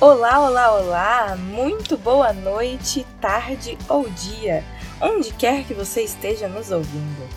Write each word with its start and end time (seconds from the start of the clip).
Olá, 0.00 0.38
olá, 0.38 0.72
olá! 0.78 1.36
Muito 1.36 1.98
boa 1.98 2.32
noite, 2.32 3.04
tarde 3.20 3.76
ou 3.88 4.08
dia, 4.08 4.62
onde 5.00 5.34
quer 5.34 5.64
que 5.64 5.74
você 5.74 6.02
esteja 6.02 6.46
nos 6.46 6.70
ouvindo. 6.70 7.28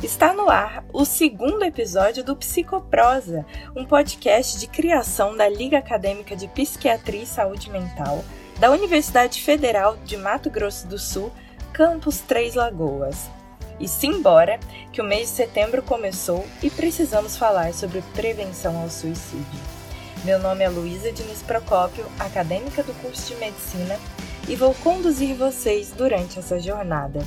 Está 0.00 0.32
no 0.32 0.48
ar 0.48 0.84
o 0.92 1.04
segundo 1.04 1.64
episódio 1.64 2.22
do 2.22 2.36
Psicoprosa, 2.36 3.44
um 3.74 3.84
podcast 3.84 4.60
de 4.60 4.68
criação 4.68 5.36
da 5.36 5.48
Liga 5.48 5.78
Acadêmica 5.78 6.36
de 6.36 6.46
Psiquiatria 6.46 7.24
e 7.24 7.26
Saúde 7.26 7.68
Mental 7.68 8.24
da 8.60 8.70
Universidade 8.70 9.42
Federal 9.42 9.96
de 10.04 10.16
Mato 10.16 10.48
Grosso 10.48 10.86
do 10.86 11.00
Sul, 11.00 11.32
campus 11.72 12.20
Três 12.20 12.54
Lagoas. 12.54 13.28
E 13.80 13.88
simbora, 13.88 14.60
que 14.92 15.00
o 15.00 15.04
mês 15.04 15.30
de 15.30 15.34
setembro 15.34 15.82
começou 15.82 16.46
e 16.62 16.70
precisamos 16.70 17.36
falar 17.36 17.74
sobre 17.74 18.04
prevenção 18.14 18.80
ao 18.80 18.88
suicídio. 18.88 19.83
Meu 20.24 20.38
nome 20.38 20.64
é 20.64 20.70
Luísa 20.70 21.12
Diniz 21.12 21.42
Procópio, 21.42 22.06
acadêmica 22.18 22.82
do 22.82 22.94
curso 22.94 23.28
de 23.28 23.38
Medicina, 23.38 23.98
e 24.48 24.56
vou 24.56 24.72
conduzir 24.76 25.36
vocês 25.36 25.90
durante 25.90 26.38
essa 26.38 26.58
jornada. 26.58 27.20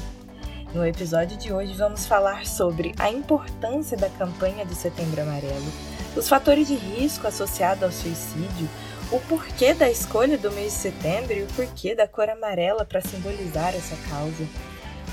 No 0.73 0.83
episódio 0.83 1.38
de 1.38 1.53
hoje 1.53 1.73
vamos 1.73 2.07
falar 2.07 2.47
sobre 2.47 2.95
a 2.97 3.11
importância 3.11 3.95
da 3.95 4.09
campanha 4.09 4.65
do 4.65 4.73
Setembro 4.73 5.21
Amarelo, 5.21 5.71
os 6.15 6.27
fatores 6.27 6.67
de 6.67 6.73
risco 6.73 7.27
associados 7.27 7.83
ao 7.83 7.91
suicídio, 7.91 8.67
o 9.11 9.19
porquê 9.19 9.75
da 9.75 9.88
escolha 9.91 10.35
do 10.35 10.52
mês 10.52 10.73
de 10.73 10.79
setembro 10.79 11.33
e 11.33 11.43
o 11.43 11.47
porquê 11.55 11.93
da 11.93 12.07
cor 12.07 12.27
amarela 12.27 12.83
para 12.83 12.99
simbolizar 12.99 13.75
essa 13.75 13.95
causa 14.09 14.43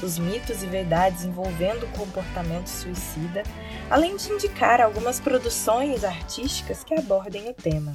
os 0.03 0.19
mitos 0.19 0.63
e 0.63 0.67
verdades 0.67 1.25
envolvendo 1.25 1.85
o 1.85 1.99
comportamento 1.99 2.69
suicida, 2.69 3.43
além 3.91 4.17
de 4.17 4.33
indicar 4.33 4.81
algumas 4.81 5.21
produções 5.21 6.05
artísticas 6.05 6.85
que 6.85 6.95
abordem 6.95 7.49
o 7.49 7.55
tema. 7.55 7.93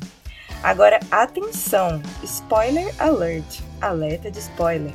Agora, 0.61 0.99
atenção! 1.09 2.01
Spoiler 2.23 2.93
alert! 2.99 3.61
Alerta 3.81 4.29
de 4.29 4.39
spoiler! 4.39 4.93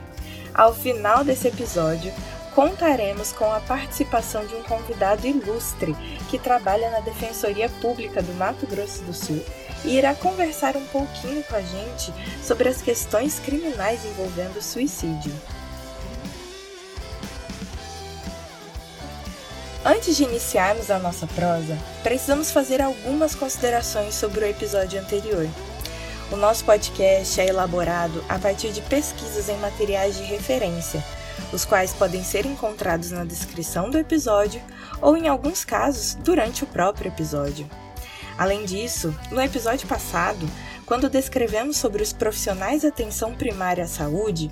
Ao 0.54 0.74
final 0.74 1.24
desse 1.24 1.48
episódio, 1.48 2.12
contaremos 2.54 3.32
com 3.32 3.50
a 3.50 3.60
participação 3.60 4.46
de 4.46 4.54
um 4.54 4.62
convidado 4.62 5.26
ilustre 5.26 5.96
que 6.30 6.38
trabalha 6.38 6.90
na 6.90 7.00
Defensoria 7.00 7.68
Pública 7.80 8.22
do 8.22 8.32
Mato 8.34 8.66
Grosso 8.66 9.02
do 9.02 9.12
Sul 9.12 9.44
e 9.84 9.96
irá 9.96 10.14
conversar 10.14 10.76
um 10.76 10.86
pouquinho 10.86 11.42
com 11.44 11.56
a 11.56 11.60
gente 11.60 12.12
sobre 12.42 12.68
as 12.68 12.80
questões 12.80 13.38
criminais 13.40 14.04
envolvendo 14.04 14.58
o 14.58 14.62
suicídio. 14.62 15.32
Antes 19.86 20.16
de 20.16 20.24
iniciarmos 20.24 20.90
a 20.90 20.98
nossa 20.98 21.26
prosa, 21.26 21.76
precisamos 22.02 22.50
fazer 22.50 22.80
algumas 22.80 23.34
considerações 23.34 24.14
sobre 24.14 24.40
o 24.40 24.48
episódio 24.48 24.98
anterior. 24.98 25.46
O 26.32 26.36
nosso 26.36 26.64
podcast 26.64 27.38
é 27.38 27.48
elaborado 27.48 28.24
a 28.26 28.38
partir 28.38 28.72
de 28.72 28.80
pesquisas 28.80 29.50
em 29.50 29.58
materiais 29.58 30.16
de 30.16 30.22
referência, 30.22 31.04
os 31.52 31.66
quais 31.66 31.92
podem 31.92 32.24
ser 32.24 32.46
encontrados 32.46 33.10
na 33.10 33.24
descrição 33.24 33.90
do 33.90 33.98
episódio 33.98 34.62
ou, 35.02 35.18
em 35.18 35.28
alguns 35.28 35.66
casos, 35.66 36.14
durante 36.14 36.64
o 36.64 36.66
próprio 36.66 37.08
episódio. 37.08 37.68
Além 38.38 38.64
disso, 38.64 39.14
no 39.30 39.42
episódio 39.42 39.86
passado, 39.86 40.48
quando 40.86 41.10
descrevemos 41.10 41.76
sobre 41.76 42.02
os 42.02 42.10
profissionais 42.10 42.80
de 42.80 42.86
atenção 42.86 43.34
primária 43.34 43.84
à 43.84 43.86
saúde, 43.86 44.48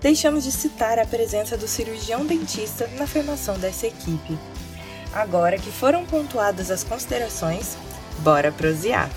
deixamos 0.00 0.44
de 0.44 0.52
citar 0.52 0.96
a 0.96 1.04
presença 1.04 1.56
do 1.56 1.66
cirurgião 1.66 2.24
dentista 2.24 2.86
na 2.96 3.06
formação 3.06 3.58
dessa 3.58 3.88
equipe. 3.88 4.38
Agora 5.16 5.56
que 5.56 5.72
foram 5.72 6.04
pontuadas 6.04 6.70
as 6.70 6.84
considerações, 6.84 7.78
bora 8.18 8.52
prosear! 8.52 9.08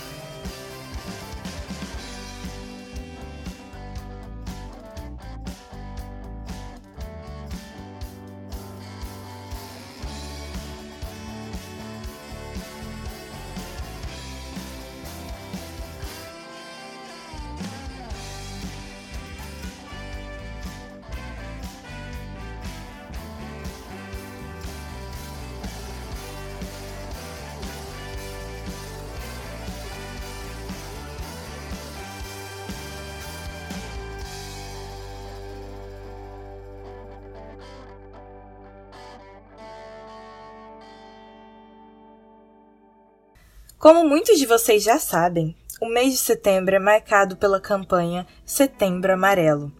Como 43.79 44.05
muitos 44.05 44.37
de 44.37 44.45
vocês 44.45 44.83
já 44.83 44.99
sabem, 44.99 45.55
o 45.79 45.87
mês 45.87 46.11
de 46.11 46.17
setembro 46.17 46.75
é 46.75 46.79
marcado 46.79 47.37
pela 47.37 47.61
campanha 47.61 48.27
Setembro 48.45 49.13
Amarelo, 49.13 49.71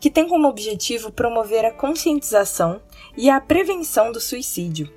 que 0.00 0.10
tem 0.10 0.26
como 0.26 0.48
objetivo 0.48 1.12
promover 1.12 1.62
a 1.66 1.70
conscientização 1.70 2.80
e 3.14 3.28
a 3.28 3.38
prevenção 3.38 4.10
do 4.10 4.18
suicídio. 4.18 4.90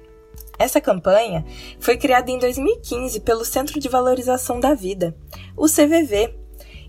Essa 0.57 0.79
campanha 0.79 1.45
foi 1.77 1.97
criada 1.97 2.31
em 2.31 2.39
2015 2.39 3.19
pelo 3.19 3.43
Centro 3.43 3.81
de 3.81 3.89
Valorização 3.89 4.61
da 4.61 4.73
Vida, 4.73 5.13
o 5.57 5.65
CVV, 5.65 6.33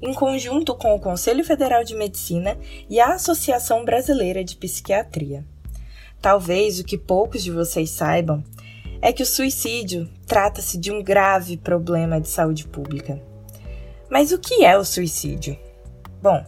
em 0.01 0.15
conjunto 0.15 0.77
com 0.77 0.95
o 0.95 1.01
Conselho 1.01 1.45
Federal 1.45 1.83
de 1.83 1.97
Medicina 1.97 2.57
e 2.89 3.01
a 3.01 3.15
Associação 3.15 3.85
Brasileira 3.85 4.45
de 4.45 4.55
Psiquiatria. 4.55 5.45
Talvez 6.23 6.79
o 6.79 6.85
que 6.85 6.97
poucos 6.97 7.43
de 7.43 7.51
vocês 7.51 7.91
saibam 7.91 8.45
é 9.03 9.13
que 9.13 9.25
o 9.25 9.27
suicídio 9.27 10.09
trata-se 10.29 10.77
de 10.77 10.93
um 10.93 11.03
grave 11.03 11.57
problema 11.57 12.21
de 12.21 12.29
saúde 12.29 12.69
pública. 12.69 13.21
Mas 14.11 14.31
o 14.31 14.39
que 14.39 14.63
é 14.65 14.77
o 14.77 14.85
suicídio? 14.85 15.59
Bom, 16.23 16.45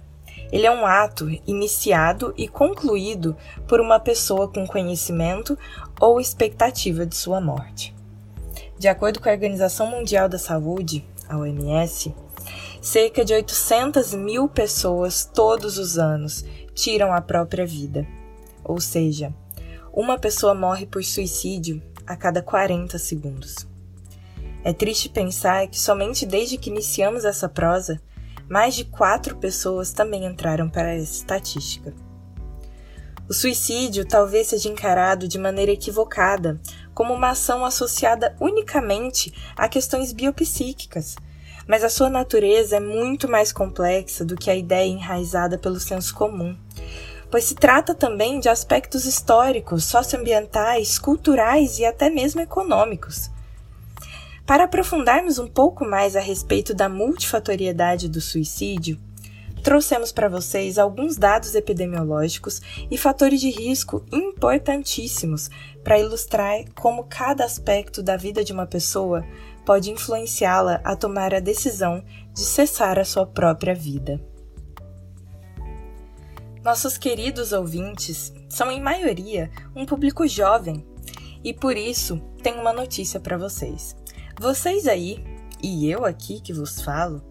ele 0.52 0.66
é 0.66 0.70
um 0.70 0.84
ato 0.84 1.30
iniciado 1.46 2.34
e 2.36 2.46
concluído 2.46 3.36
por 3.66 3.80
uma 3.80 3.98
pessoa 3.98 4.48
com 4.48 4.66
conhecimento 4.66 5.58
ou 5.98 6.20
expectativa 6.20 7.06
de 7.06 7.16
sua 7.16 7.40
morte. 7.40 7.94
De 8.78 8.86
acordo 8.86 9.18
com 9.20 9.28
a 9.28 9.32
Organização 9.32 9.86
Mundial 9.86 10.28
da 10.28 10.38
Saúde, 10.38 11.04
a 11.28 11.38
OMS, 11.38 12.14
cerca 12.82 13.24
de 13.24 13.32
800 13.32 14.14
mil 14.14 14.48
pessoas 14.48 15.24
todos 15.24 15.78
os 15.78 15.98
anos 15.98 16.44
tiram 16.74 17.12
a 17.12 17.20
própria 17.20 17.66
vida. 17.66 18.06
Ou 18.64 18.80
seja, 18.80 19.32
uma 19.92 20.18
pessoa 20.18 20.54
morre 20.54 20.86
por 20.86 21.02
suicídio 21.04 21.82
a 22.06 22.16
cada 22.16 22.42
40 22.42 22.98
segundos. 22.98 23.69
É 24.62 24.72
triste 24.72 25.08
pensar 25.08 25.66
que 25.68 25.78
somente 25.78 26.26
desde 26.26 26.58
que 26.58 26.70
iniciamos 26.70 27.24
essa 27.24 27.48
prosa, 27.48 28.00
mais 28.48 28.74
de 28.74 28.84
quatro 28.84 29.36
pessoas 29.36 29.92
também 29.92 30.26
entraram 30.26 30.68
para 30.68 30.94
essa 30.94 31.18
estatística. 31.18 31.94
O 33.28 33.32
suicídio 33.32 34.04
talvez 34.04 34.48
seja 34.48 34.68
encarado 34.68 35.28
de 35.28 35.38
maneira 35.38 35.70
equivocada 35.70 36.60
como 36.92 37.14
uma 37.14 37.30
ação 37.30 37.64
associada 37.64 38.36
unicamente 38.40 39.32
a 39.56 39.68
questões 39.68 40.12
biopsíquicas, 40.12 41.16
mas 41.66 41.84
a 41.84 41.88
sua 41.88 42.10
natureza 42.10 42.76
é 42.76 42.80
muito 42.80 43.28
mais 43.28 43.52
complexa 43.52 44.24
do 44.24 44.34
que 44.36 44.50
a 44.50 44.56
ideia 44.56 44.88
enraizada 44.88 45.56
pelo 45.56 45.78
senso 45.78 46.14
comum 46.14 46.56
pois 47.30 47.44
se 47.44 47.54
trata 47.54 47.94
também 47.94 48.40
de 48.40 48.48
aspectos 48.48 49.04
históricos, 49.04 49.84
socioambientais, 49.84 50.98
culturais 50.98 51.78
e 51.78 51.84
até 51.84 52.10
mesmo 52.10 52.40
econômicos. 52.40 53.30
Para 54.50 54.64
aprofundarmos 54.64 55.38
um 55.38 55.46
pouco 55.46 55.84
mais 55.84 56.16
a 56.16 56.20
respeito 56.20 56.74
da 56.74 56.88
multifatoriedade 56.88 58.08
do 58.08 58.20
suicídio, 58.20 58.98
trouxemos 59.62 60.10
para 60.10 60.28
vocês 60.28 60.76
alguns 60.76 61.16
dados 61.16 61.54
epidemiológicos 61.54 62.60
e 62.90 62.98
fatores 62.98 63.40
de 63.40 63.48
risco 63.48 64.04
importantíssimos 64.10 65.48
para 65.84 66.00
ilustrar 66.00 66.64
como 66.74 67.04
cada 67.04 67.44
aspecto 67.44 68.02
da 68.02 68.16
vida 68.16 68.42
de 68.42 68.52
uma 68.52 68.66
pessoa 68.66 69.24
pode 69.64 69.88
influenciá-la 69.88 70.80
a 70.82 70.96
tomar 70.96 71.32
a 71.32 71.38
decisão 71.38 72.02
de 72.34 72.40
cessar 72.40 72.98
a 72.98 73.04
sua 73.04 73.26
própria 73.26 73.72
vida. 73.72 74.20
Nossos 76.64 76.98
queridos 76.98 77.52
ouvintes 77.52 78.34
são, 78.48 78.68
em 78.68 78.80
maioria, 78.80 79.48
um 79.76 79.86
público 79.86 80.26
jovem 80.26 80.84
e 81.44 81.54
por 81.54 81.76
isso 81.76 82.20
tenho 82.42 82.60
uma 82.60 82.72
notícia 82.72 83.20
para 83.20 83.38
vocês. 83.38 83.99
Vocês 84.40 84.88
aí, 84.88 85.22
e 85.62 85.86
eu 85.90 86.06
aqui 86.06 86.40
que 86.40 86.50
vos 86.50 86.80
falo, 86.80 87.22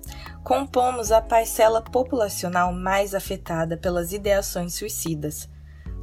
compomos 0.43 1.11
a 1.11 1.19
parcela 1.19 1.81
populacional 1.81 2.71
mais 2.71 3.15
afetada 3.15 3.75
pelas 3.75 4.13
ideações 4.13 4.75
suicidas. 4.75 5.49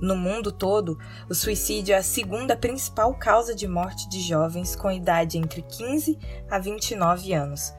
No 0.03 0.17
mundo 0.17 0.51
todo, 0.51 0.99
o 1.31 1.33
suicídio 1.33 1.95
é 1.95 1.99
a 1.99 2.03
segunda 2.03 2.57
principal 2.57 3.15
causa 3.15 3.55
de 3.55 3.69
morte 3.69 4.09
de 4.09 4.21
jovens 4.21 4.75
com 4.75 4.91
idade 4.91 5.39
entre 5.39 5.63
15 5.63 6.19
a 6.51 6.59
29 6.59 7.33
anos, 7.33 7.73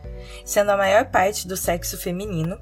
sendo 0.46 0.72
a 0.72 0.78
maior 0.78 1.12
parte 1.12 1.50
do 1.50 1.58
sexo 1.58 1.98
feminino 1.98 2.58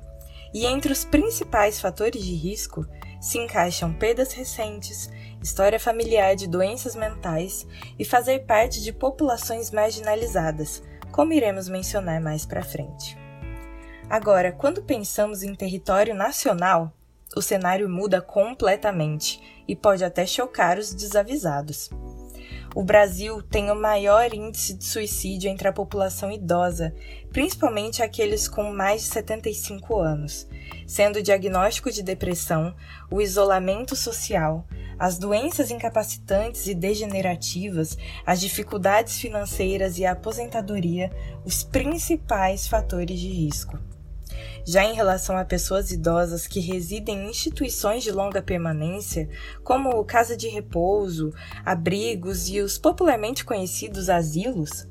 E 0.52 0.66
entre 0.66 0.92
os 0.92 1.06
principais 1.06 1.80
fatores 1.80 2.24
de 2.24 2.34
risco 2.34 2.88
se 3.22 3.38
encaixam 3.38 3.94
perdas 3.94 4.34
recentes, 4.34 5.12
história 5.46 5.80
familiar 5.80 6.36
de 6.36 6.48
doenças 6.48 6.96
mentais 6.96 7.68
e 8.00 8.04
fazer 8.04 8.46
parte 8.48 8.82
de 8.82 8.92
populações 8.92 9.70
marginalizadas, 9.70 10.82
como 11.12 11.34
iremos 11.34 11.70
mencionar 11.70 12.20
mais 12.20 12.48
para 12.48 12.64
frente. 12.64 13.16
Agora, 14.10 14.52
quando 14.52 14.82
pensamos 14.82 15.44
em 15.44 15.54
território 15.54 16.16
nacional, 16.16 16.92
o 17.36 17.44
cenário 17.44 17.88
muda 17.88 18.22
completamente 18.22 19.40
e 19.68 19.76
pode 19.76 20.04
até 20.04 20.26
chocar 20.26 20.80
os 20.80 20.92
desavisados. 20.96 21.92
O 22.74 22.84
Brasil 22.84 23.42
tem 23.44 23.70
o 23.70 23.76
maior 23.76 24.34
índice 24.34 24.74
de 24.74 24.84
suicídio 24.84 25.50
entre 25.50 25.68
a 25.68 25.74
população 25.74 26.32
idosa, 26.32 26.94
principalmente 27.32 28.02
aqueles 28.02 28.48
com 28.48 28.72
mais 28.74 29.04
de 29.04 29.08
75 29.10 30.00
anos, 30.00 30.48
sendo 30.88 31.20
o 31.20 31.24
diagnóstico 31.24 31.92
de 31.92 32.02
depressão, 32.02 32.76
o 33.10 33.22
isolamento 33.22 33.96
social, 33.96 34.68
as 34.98 35.18
doenças 35.18 35.72
incapacitantes 35.72 36.68
e 36.68 36.74
degenerativas, 36.74 37.98
as 38.26 38.40
dificuldades 38.40 39.18
financeiras 39.18 39.98
e 39.98 40.06
a 40.06 40.12
aposentadoria 40.12 41.12
os 41.46 41.64
principais 41.64 42.68
fatores 42.68 43.20
de 43.20 43.28
risco. 43.28 43.78
Já 44.66 44.84
em 44.84 44.94
relação 44.94 45.38
a 45.38 45.46
pessoas 45.46 45.92
idosas 45.92 46.48
que 46.48 46.60
residem 46.60 47.26
em 47.26 47.30
instituições 47.30 48.04
de 48.04 48.12
longa 48.12 48.42
permanência, 48.42 49.30
como 49.64 50.04
casa 50.04 50.36
de 50.36 50.48
repouso, 50.48 51.32
abrigos 51.64 52.50
e 52.50 52.60
os 52.60 52.78
popularmente 52.78 53.46
conhecidos 53.46 54.10
asilos, 54.10 54.88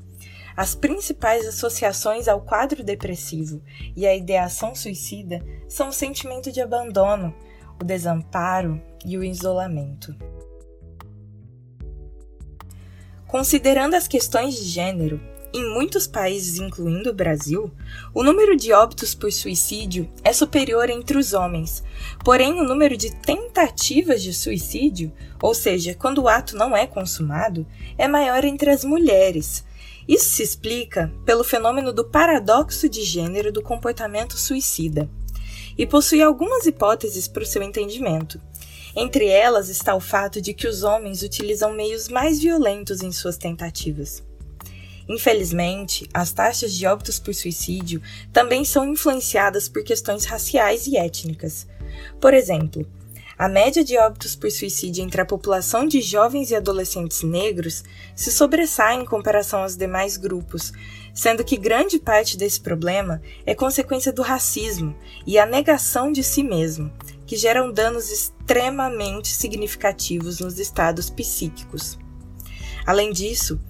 as 0.57 0.75
principais 0.75 1.45
associações 1.47 2.29
ao 2.29 2.41
quadro 2.41 2.85
depressivo 2.85 3.61
e 3.97 4.07
à 4.07 4.15
ideação 4.15 4.75
suicida 4.75 5.45
são 5.69 5.89
o 5.89 5.93
sentimento 5.93 6.53
de 6.53 6.61
abandono, 6.61 7.35
o 7.81 7.85
desamparo 7.85 8.81
e 9.05 9.17
o 9.19 9.25
isolamento. 9.25 10.15
Considerando 13.27 13.95
as 13.95 14.07
questões 14.07 14.55
de 14.55 14.65
gênero, 14.65 15.21
em 15.53 15.73
muitos 15.73 16.07
países, 16.07 16.59
incluindo 16.59 17.11
o 17.11 17.15
Brasil, 17.15 17.71
o 18.13 18.25
número 18.25 18.57
de 18.57 18.73
óbitos 18.73 19.15
por 19.15 19.33
suicídio 19.33 20.11
é 20.25 20.33
superior 20.33 20.91
entre 20.91 21.17
os 21.17 21.33
homens, 21.33 21.85
porém 22.25 22.61
o 22.61 22.65
número 22.65 22.97
de 22.97 23.15
tentativas 23.15 24.21
de 24.21 24.35
suicídio, 24.35 25.13
ou 25.41 25.55
seja, 25.55 25.95
quando 25.95 26.23
o 26.23 26.29
ato 26.29 26.57
não 26.57 26.77
é 26.77 26.89
consumado, 26.89 27.65
é 27.97 28.09
maior 28.09 28.45
entre 28.45 28.69
as 28.71 28.85
mulheres. 28.85 29.65
Isso 30.09 30.31
se 30.31 30.43
explica 30.43 31.13
pelo 31.25 31.45
fenômeno 31.45 31.93
do 31.93 32.05
paradoxo 32.05 32.89
de 32.89 33.03
gênero 33.03 33.53
do 33.53 33.63
comportamento 33.63 34.37
suicida 34.37 35.09
e 35.77 35.87
possui 35.87 36.23
algumas 36.23 36.67
hipóteses 36.67 37.29
para 37.29 37.43
o 37.43 37.47
seu 37.47 37.63
entendimento. 37.63 38.41
Entre 38.97 39.27
elas 39.27 39.69
está 39.69 39.95
o 39.95 40.01
fato 40.01 40.41
de 40.41 40.55
que 40.55 40.69
os 40.69 40.83
homens 40.85 41.23
utilizam 41.23 41.73
meios 41.73 42.09
mais 42.09 42.41
violentos 42.41 43.03
em 43.03 43.11
suas 43.11 43.37
tentativas. 43.37 44.23
Infelizmente, 45.09 46.09
as 46.15 46.33
taxas 46.33 46.73
de 46.73 46.87
óbitos 46.87 47.19
por 47.19 47.35
suicídio 47.35 48.01
também 48.33 48.65
são 48.65 48.89
influenciadas 48.89 49.69
por 49.69 49.83
questões 49.83 50.25
raciais 50.25 50.87
e 50.87 50.97
étnicas. 50.97 51.67
Por 52.21 52.33
exemplo, 52.33 52.87
a 53.37 53.49
média 53.49 53.83
de 53.83 53.99
óbitos 53.99 54.37
por 54.37 54.51
suicídio 54.51 55.03
entre 55.03 55.21
a 55.21 55.27
população 55.27 55.87
de 55.87 56.01
jovens 56.01 56.51
e 56.51 56.55
adolescentes 56.55 57.23
negros 57.23 57.83
se 58.15 58.31
sobressai 58.31 58.95
em 58.95 59.05
comparação 59.05 59.63
aos 59.63 59.77
demais 59.77 60.17
grupos, 60.17 60.73
sendo 61.15 61.45
que 61.45 61.57
grande 61.57 62.01
parte 62.01 62.37
desse 62.37 62.61
problema 62.61 63.23
é 63.47 63.55
consequência 63.55 64.13
do 64.13 64.21
racismo 64.21 64.95
e 65.25 65.39
a 65.39 65.47
negação 65.47 66.11
de 66.11 66.25
si 66.25 66.43
mesmo, 66.43 66.93
que 67.25 67.37
geram 67.37 67.73
danos 67.73 68.11
extremamente 68.11 69.29
significativos 69.29 70.41
nos 70.41 70.59
estados 70.59 71.09
psíquicos. 71.09 71.97
Além 72.85 73.13
disso, 73.13 73.61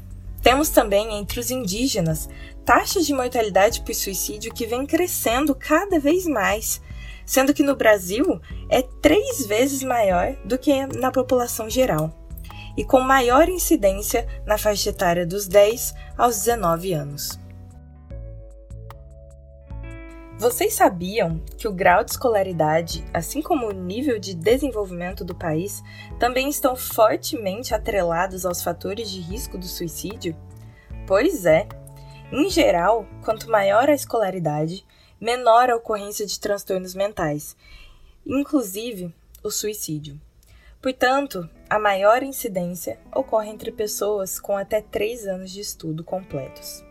temos 0.43 0.70
também 0.70 1.19
entre 1.19 1.38
os 1.38 1.50
indígenas 1.50 2.29
taxas 2.64 3.06
de 3.06 3.12
mortalidade 3.12 3.82
por 3.82 3.94
suicídio 3.94 4.52
que 4.52 4.67
vem 4.67 4.87
crescendo 4.87 5.55
cada 5.55 6.00
vez 6.00 6.26
mais, 6.26 6.81
sendo 7.26 7.55
que 7.55 7.62
no 7.62 7.76
Brasil 7.76 8.41
é 8.70 8.82
três 8.82 9.46
vezes 9.46 9.82
maior 9.82 10.35
do 10.44 10.58
que 10.58 10.87
na 10.87 11.11
população 11.11 11.69
geral, 11.69 12.23
e 12.76 12.84
com 12.84 13.00
maior 13.00 13.48
incidência 13.48 14.26
na 14.44 14.58
faixa 14.58 14.90
etária 14.90 15.26
dos 15.26 15.46
10 15.46 15.94
aos 16.16 16.36
19 16.38 16.92
anos. 16.92 17.38
Vocês 20.36 20.74
sabiam 20.74 21.38
que 21.56 21.68
o 21.68 21.72
grau 21.72 22.02
de 22.02 22.10
escolaridade, 22.10 23.04
assim 23.14 23.40
como 23.40 23.68
o 23.68 23.72
nível 23.72 24.18
de 24.18 24.34
desenvolvimento 24.34 25.24
do 25.24 25.34
país, 25.34 25.82
também 26.18 26.48
estão 26.48 26.74
fortemente 26.74 27.72
atrelados 27.72 28.44
aos 28.44 28.62
fatores 28.62 29.08
de 29.10 29.20
risco 29.20 29.56
do 29.56 29.66
suicídio? 29.66 30.36
Pois 31.06 31.46
é. 31.46 31.68
Em 32.32 32.50
geral, 32.50 33.06
quanto 33.24 33.48
maior 33.48 33.88
a 33.88 33.94
escolaridade, 33.94 34.84
menor 35.20 35.70
a 35.70 35.76
ocorrência 35.76 36.26
de 36.26 36.40
transtornos 36.40 36.94
mentais, 36.94 37.56
inclusive 38.26 39.14
o 39.42 39.50
suicídio. 39.50 40.20
Portanto, 40.82 41.48
a 41.74 41.78
maior 41.80 42.22
incidência 42.22 43.00
ocorre 43.12 43.50
entre 43.50 43.72
pessoas 43.72 44.38
com 44.38 44.56
até 44.56 44.80
3 44.80 45.26
anos 45.26 45.50
de 45.50 45.60
estudo 45.60 46.04
completos. 46.04 46.84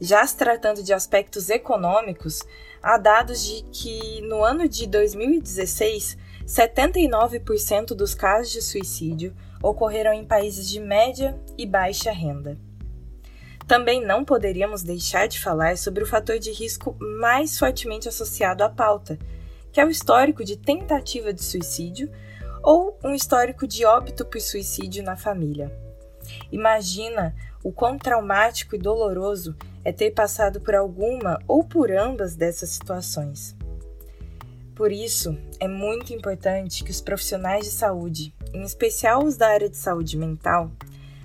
Já 0.00 0.24
se 0.24 0.36
tratando 0.36 0.80
de 0.80 0.92
aspectos 0.92 1.50
econômicos, 1.50 2.40
há 2.80 2.96
dados 2.96 3.44
de 3.44 3.64
que 3.72 4.20
no 4.22 4.44
ano 4.44 4.68
de 4.68 4.86
2016, 4.86 6.16
79% 6.46 7.86
dos 7.86 8.14
casos 8.14 8.52
de 8.52 8.62
suicídio 8.62 9.34
ocorreram 9.60 10.12
em 10.12 10.24
países 10.24 10.68
de 10.68 10.78
média 10.78 11.36
e 11.58 11.66
baixa 11.66 12.12
renda. 12.12 12.56
Também 13.66 14.00
não 14.00 14.24
poderíamos 14.24 14.84
deixar 14.84 15.26
de 15.26 15.40
falar 15.40 15.76
sobre 15.76 16.04
o 16.04 16.06
fator 16.06 16.38
de 16.38 16.52
risco 16.52 16.96
mais 17.00 17.58
fortemente 17.58 18.08
associado 18.08 18.62
à 18.62 18.68
pauta, 18.68 19.18
que 19.72 19.80
é 19.80 19.84
o 19.84 19.90
histórico 19.90 20.44
de 20.44 20.56
tentativa 20.56 21.32
de 21.32 21.42
suicídio 21.42 22.08
ou 22.62 22.98
um 23.04 23.14
histórico 23.14 23.66
de 23.66 23.84
óbito 23.84 24.24
por 24.24 24.40
suicídio 24.40 25.02
na 25.02 25.16
família. 25.16 25.72
Imagina 26.52 27.34
o 27.62 27.72
quão 27.72 27.98
traumático 27.98 28.74
e 28.74 28.78
doloroso 28.78 29.56
é 29.84 29.92
ter 29.92 30.12
passado 30.12 30.60
por 30.60 30.74
alguma 30.74 31.38
ou 31.46 31.64
por 31.64 31.90
ambas 31.90 32.34
dessas 32.34 32.70
situações. 32.70 33.56
Por 34.74 34.92
isso, 34.92 35.36
é 35.58 35.68
muito 35.68 36.14
importante 36.14 36.82
que 36.82 36.90
os 36.90 37.00
profissionais 37.00 37.66
de 37.66 37.70
saúde, 37.70 38.34
em 38.54 38.62
especial 38.62 39.24
os 39.24 39.36
da 39.36 39.48
área 39.48 39.68
de 39.68 39.76
saúde 39.76 40.16
mental, 40.16 40.70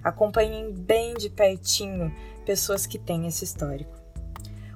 acompanhem 0.04 0.74
bem 0.74 1.14
de 1.14 1.30
pertinho 1.30 2.14
pessoas 2.46 2.86
que 2.86 3.00
têm 3.00 3.28
esse 3.28 3.44
histórico. 3.44 3.96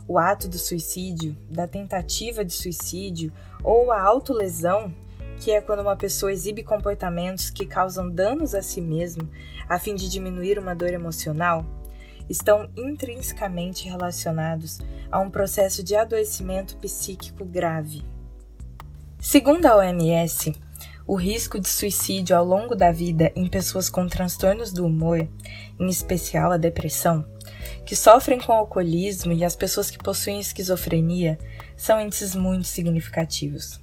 O 0.08 0.18
ato 0.18 0.48
do 0.48 0.58
suicídio, 0.58 1.38
da 1.50 1.68
tentativa 1.68 2.44
de 2.44 2.54
suicídio 2.54 3.32
ou 3.64 3.92
a 3.92 4.02
autolesão, 4.02 4.94
que 5.40 5.52
é 5.52 5.62
quando 5.62 5.80
uma 5.80 5.96
pessoa 5.96 6.32
exibe 6.32 6.64
comportamentos 6.64 7.50
que 7.50 7.66
causam 7.66 8.10
danos 8.10 8.54
a 8.54 8.62
si 8.62 8.82
mesmo 8.82 9.30
a 9.68 9.80
fim 9.80 9.96
de 9.96 10.10
diminuir 10.10 10.60
uma 10.60 10.76
dor 10.76 10.94
emocional, 10.94 11.66
estão 12.30 12.70
intrinsecamente 12.78 13.88
relacionados 13.88 14.80
a 15.12 15.20
um 15.20 15.30
processo 15.30 15.82
de 15.84 15.96
adoecimento 15.96 16.78
psíquico 16.78 17.46
grave. 17.46 18.04
Segundo 19.20 19.66
a 19.66 19.78
OMS, 19.78 20.54
o 21.08 21.16
risco 21.16 21.60
de 21.60 21.68
suicídio 21.68 22.38
ao 22.38 22.46
longo 22.46 22.76
da 22.76 22.92
vida 22.92 23.32
em 23.36 23.48
pessoas 23.48 23.90
com 23.90 24.08
transtornos 24.08 24.72
do 24.72 24.86
humor, 24.86 25.28
em 25.80 25.88
especial 25.88 26.52
a 26.52 26.58
depressão, 26.58 27.26
que 27.86 27.96
sofrem 27.96 28.40
com 28.40 28.54
alcoolismo 28.54 29.32
e 29.34 29.44
as 29.44 29.56
pessoas 29.56 29.90
que 29.90 29.98
possuem 29.98 30.40
esquizofrenia, 30.40 31.40
são 31.76 32.00
índices 32.00 32.36
muito 32.36 32.68
significativos. 32.68 33.80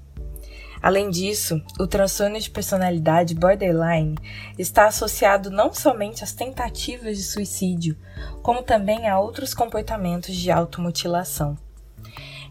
Além 0.83 1.11
disso, 1.11 1.63
o 1.81 1.87
transtorno 1.87 2.39
de 2.39 2.51
personalidade 2.51 3.35
borderline 3.35 4.17
está 4.59 4.87
associado 4.87 5.51
não 5.51 5.73
somente 5.73 6.23
às 6.23 6.33
tentativas 6.33 7.17
de 7.17 7.25
suicídio, 7.25 7.97
como 8.43 8.63
também 8.63 9.09
a 9.09 9.19
outros 9.19 9.55
comportamentos 9.55 10.35
de 10.35 10.51
automutilação. 10.51 11.57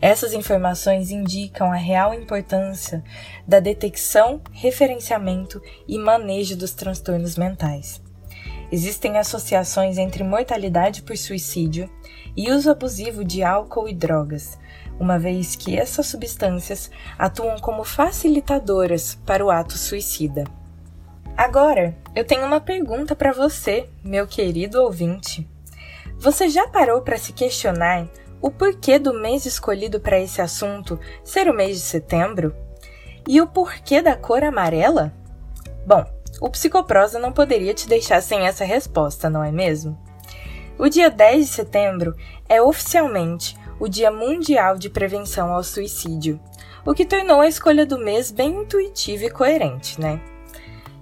Essas 0.02 0.34
informações 0.34 1.10
indicam 1.10 1.72
a 1.72 1.78
real 1.78 2.14
importância 2.14 3.04
da 3.48 3.60
detecção, 3.60 4.42
referenciamento 4.52 5.62
e 5.88 5.98
manejo 5.98 6.56
dos 6.56 6.72
transtornos 6.72 7.38
mentais. 7.38 8.02
Existem 8.72 9.18
associações 9.18 9.98
entre 9.98 10.24
mortalidade 10.24 11.02
por 11.04 11.16
suicídio 11.16 11.90
e 12.36 12.52
uso 12.52 12.70
abusivo 12.70 13.24
de 13.24 13.44
álcool 13.44 13.88
e 13.88 13.94
drogas, 13.94 14.58
uma 15.00 15.20
vez 15.20 15.56
que 15.56 15.78
essas 15.78 16.08
substâncias 16.08 16.90
atuam 17.18 17.58
como 17.60 17.84
facilitadoras 17.84 19.16
para 19.26 19.46
o 19.46 19.52
ato 19.52 19.78
suicida. 19.78 20.46
Agora, 21.38 21.96
eu 22.16 22.24
tenho 22.24 22.46
uma 22.46 22.62
pergunta 22.62 23.16
para 23.16 23.34
você, 23.34 23.90
meu 24.04 24.26
querido 24.26 24.82
ouvinte. 24.82 25.48
Você 26.18 26.48
já 26.50 26.68
parou 26.68 27.02
para 27.02 27.18
se 27.18 27.34
questionar 27.34 28.08
o 28.42 28.50
porquê 28.50 28.98
do 28.98 29.14
mês 29.14 29.46
escolhido 29.46 30.00
para 30.00 30.20
esse 30.20 30.42
assunto 30.42 31.00
ser 31.24 31.50
o 31.50 31.54
mês 31.54 31.78
de 31.78 31.84
setembro? 31.84 32.56
E 33.28 33.42
o 33.42 33.48
porquê 33.48 34.02
da 34.02 34.16
cor 34.16 34.44
amarela? 34.44 35.12
Bom, 35.86 36.06
o 36.40 36.50
Psicoprosa 36.50 37.20
não 37.20 37.32
poderia 37.32 37.74
te 37.74 37.88
deixar 37.88 38.22
sem 38.22 38.46
essa 38.46 38.64
resposta, 38.64 39.30
não 39.30 39.44
é 39.44 39.52
mesmo? 39.52 39.98
O 40.78 40.90
dia 40.90 41.10
10 41.10 41.48
de 41.48 41.52
setembro 41.54 42.16
é 42.48 42.62
oficialmente 42.62 43.58
o 43.80 43.88
Dia 43.88 44.12
Mundial 44.12 44.78
de 44.78 44.90
Prevenção 44.90 45.54
ao 45.54 45.64
Suicídio, 45.64 46.40
o 46.86 46.94
que 46.94 47.06
tornou 47.06 47.42
a 47.42 47.48
escolha 47.48 47.86
do 47.86 47.98
mês 47.98 48.32
bem 48.32 48.62
intuitiva 48.62 49.26
e 49.26 49.30
coerente, 49.30 50.00
né? 50.00 50.22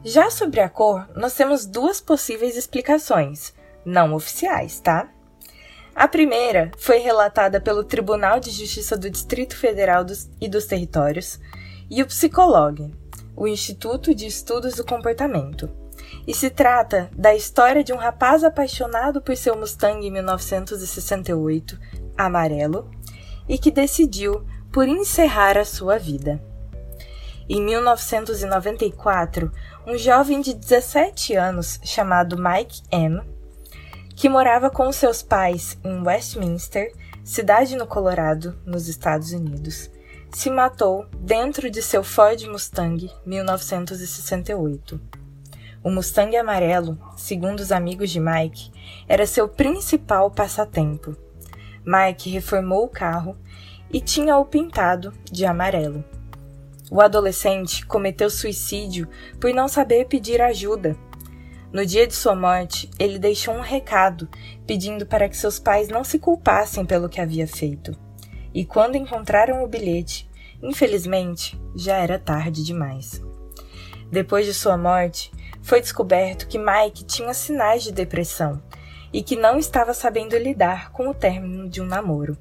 Já 0.03 0.29
sobre 0.29 0.59
a 0.59 0.67
cor, 0.67 1.07
nós 1.15 1.33
temos 1.33 1.65
duas 1.65 2.01
possíveis 2.01 2.57
explicações, 2.57 3.53
não 3.85 4.13
oficiais, 4.13 4.79
tá? 4.79 5.09
A 5.95 6.07
primeira 6.07 6.71
foi 6.77 6.97
relatada 6.97 7.61
pelo 7.61 7.83
Tribunal 7.83 8.39
de 8.39 8.49
Justiça 8.49 8.97
do 8.97 9.09
Distrito 9.09 9.55
Federal 9.55 10.03
dos, 10.03 10.29
e 10.41 10.49
dos 10.49 10.65
Territórios 10.65 11.39
e 11.89 12.01
o 12.01 12.07
Psicologue, 12.07 12.93
o 13.35 13.47
Instituto 13.47 14.15
de 14.15 14.25
Estudos 14.25 14.73
do 14.73 14.83
Comportamento. 14.83 15.69
E 16.25 16.33
se 16.33 16.49
trata 16.49 17.09
da 17.15 17.35
história 17.35 17.83
de 17.83 17.93
um 17.93 17.97
rapaz 17.97 18.43
apaixonado 18.43 19.21
por 19.21 19.37
seu 19.37 19.55
Mustang 19.55 20.05
em 20.05 20.11
1968, 20.11 21.79
amarelo, 22.17 22.89
e 23.47 23.57
que 23.57 23.71
decidiu 23.71 24.45
por 24.71 24.87
encerrar 24.87 25.57
a 25.57 25.65
sua 25.65 25.97
vida. 25.97 26.41
Em 27.49 27.61
1994, 27.61 29.51
um 29.85 29.97
jovem 29.97 30.41
de 30.41 30.53
17 30.53 31.35
anos 31.35 31.79
chamado 31.83 32.37
Mike 32.37 32.81
M 32.91 33.21
que 34.15 34.29
morava 34.29 34.69
com 34.69 34.91
seus 34.91 35.21
pais 35.21 35.77
em 35.83 36.01
Westminster, 36.05 36.91
cidade 37.23 37.75
no 37.75 37.87
Colorado, 37.87 38.57
nos 38.65 38.87
Estados 38.87 39.31
Unidos, 39.31 39.89
se 40.31 40.49
matou 40.49 41.05
dentro 41.19 41.69
de 41.69 41.81
seu 41.81 42.03
Ford 42.03 42.41
Mustang 42.45 43.09
1968. 43.25 44.99
O 45.83 45.91
Mustang 45.91 46.35
amarelo, 46.37 46.97
segundo 47.17 47.59
os 47.59 47.71
amigos 47.71 48.09
de 48.09 48.19
Mike, 48.19 48.71
era 49.07 49.25
seu 49.25 49.47
principal 49.47 50.31
passatempo. 50.31 51.15
Mike 51.85 52.29
reformou 52.29 52.85
o 52.85 52.89
carro 52.89 53.37
e 53.91 53.99
tinha-o 53.99 54.45
pintado 54.45 55.13
de 55.31 55.45
amarelo. 55.45 56.03
O 56.91 57.01
adolescente 57.01 57.85
cometeu 57.85 58.29
suicídio 58.29 59.07
por 59.39 59.53
não 59.53 59.67
saber 59.67 60.05
pedir 60.05 60.41
ajuda 60.41 60.97
no 61.73 61.83
dia 61.83 62.05
de 62.05 62.13
sua 62.13 62.35
morte, 62.35 62.87
ele 62.99 63.17
deixou 63.17 63.55
um 63.55 63.59
recado 63.59 64.29
pedindo 64.67 65.07
para 65.07 65.27
que 65.27 65.35
seus 65.35 65.57
pais 65.57 65.89
não 65.89 66.03
se 66.03 66.19
culpassem 66.19 66.85
pelo 66.85 67.09
que 67.09 67.19
havia 67.19 67.47
feito. 67.47 67.97
E 68.53 68.63
quando 68.63 68.95
encontraram 68.95 69.63
o 69.63 69.67
bilhete, 69.67 70.29
infelizmente, 70.61 71.59
já 71.75 71.97
era 71.97 72.19
tarde 72.19 72.63
demais. 72.63 73.19
Depois 74.11 74.45
de 74.45 74.53
sua 74.53 74.77
morte, 74.77 75.31
foi 75.63 75.81
descoberto 75.81 76.47
que 76.47 76.59
Mike 76.59 77.05
tinha 77.05 77.33
sinais 77.33 77.81
de 77.81 77.91
depressão 77.91 78.61
e 79.13 79.21
que 79.21 79.35
não 79.35 79.59
estava 79.59 79.93
sabendo 79.93 80.35
lidar 80.35 80.91
com 80.91 81.07
o 81.07 81.13
término 81.13 81.69
de 81.69 81.79
um 81.79 81.85
namoro. 81.85 82.35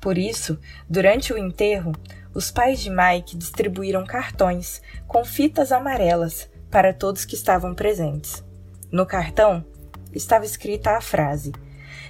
Por 0.00 0.18
isso, 0.18 0.58
durante 0.90 1.32
o 1.32 1.38
enterro, 1.38 1.92
os 2.34 2.50
pais 2.50 2.80
de 2.80 2.90
Mike 2.90 3.36
distribuíram 3.36 4.04
cartões 4.04 4.82
com 5.06 5.24
fitas 5.24 5.70
amarelas 5.70 6.50
para 6.70 6.92
todos 6.92 7.24
que 7.24 7.36
estavam 7.36 7.74
presentes. 7.74 8.44
No 8.90 9.06
cartão 9.06 9.64
estava 10.12 10.44
escrita 10.44 10.90
a 10.90 11.00
frase: 11.00 11.52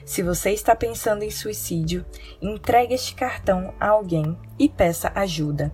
Se 0.04 0.22
você 0.22 0.50
está 0.50 0.74
pensando 0.74 1.22
em 1.22 1.30
suicídio, 1.30 2.04
entregue 2.40 2.94
este 2.94 3.14
cartão 3.14 3.74
a 3.78 3.88
alguém 3.88 4.36
e 4.58 4.68
peça 4.68 5.12
ajuda. 5.14 5.70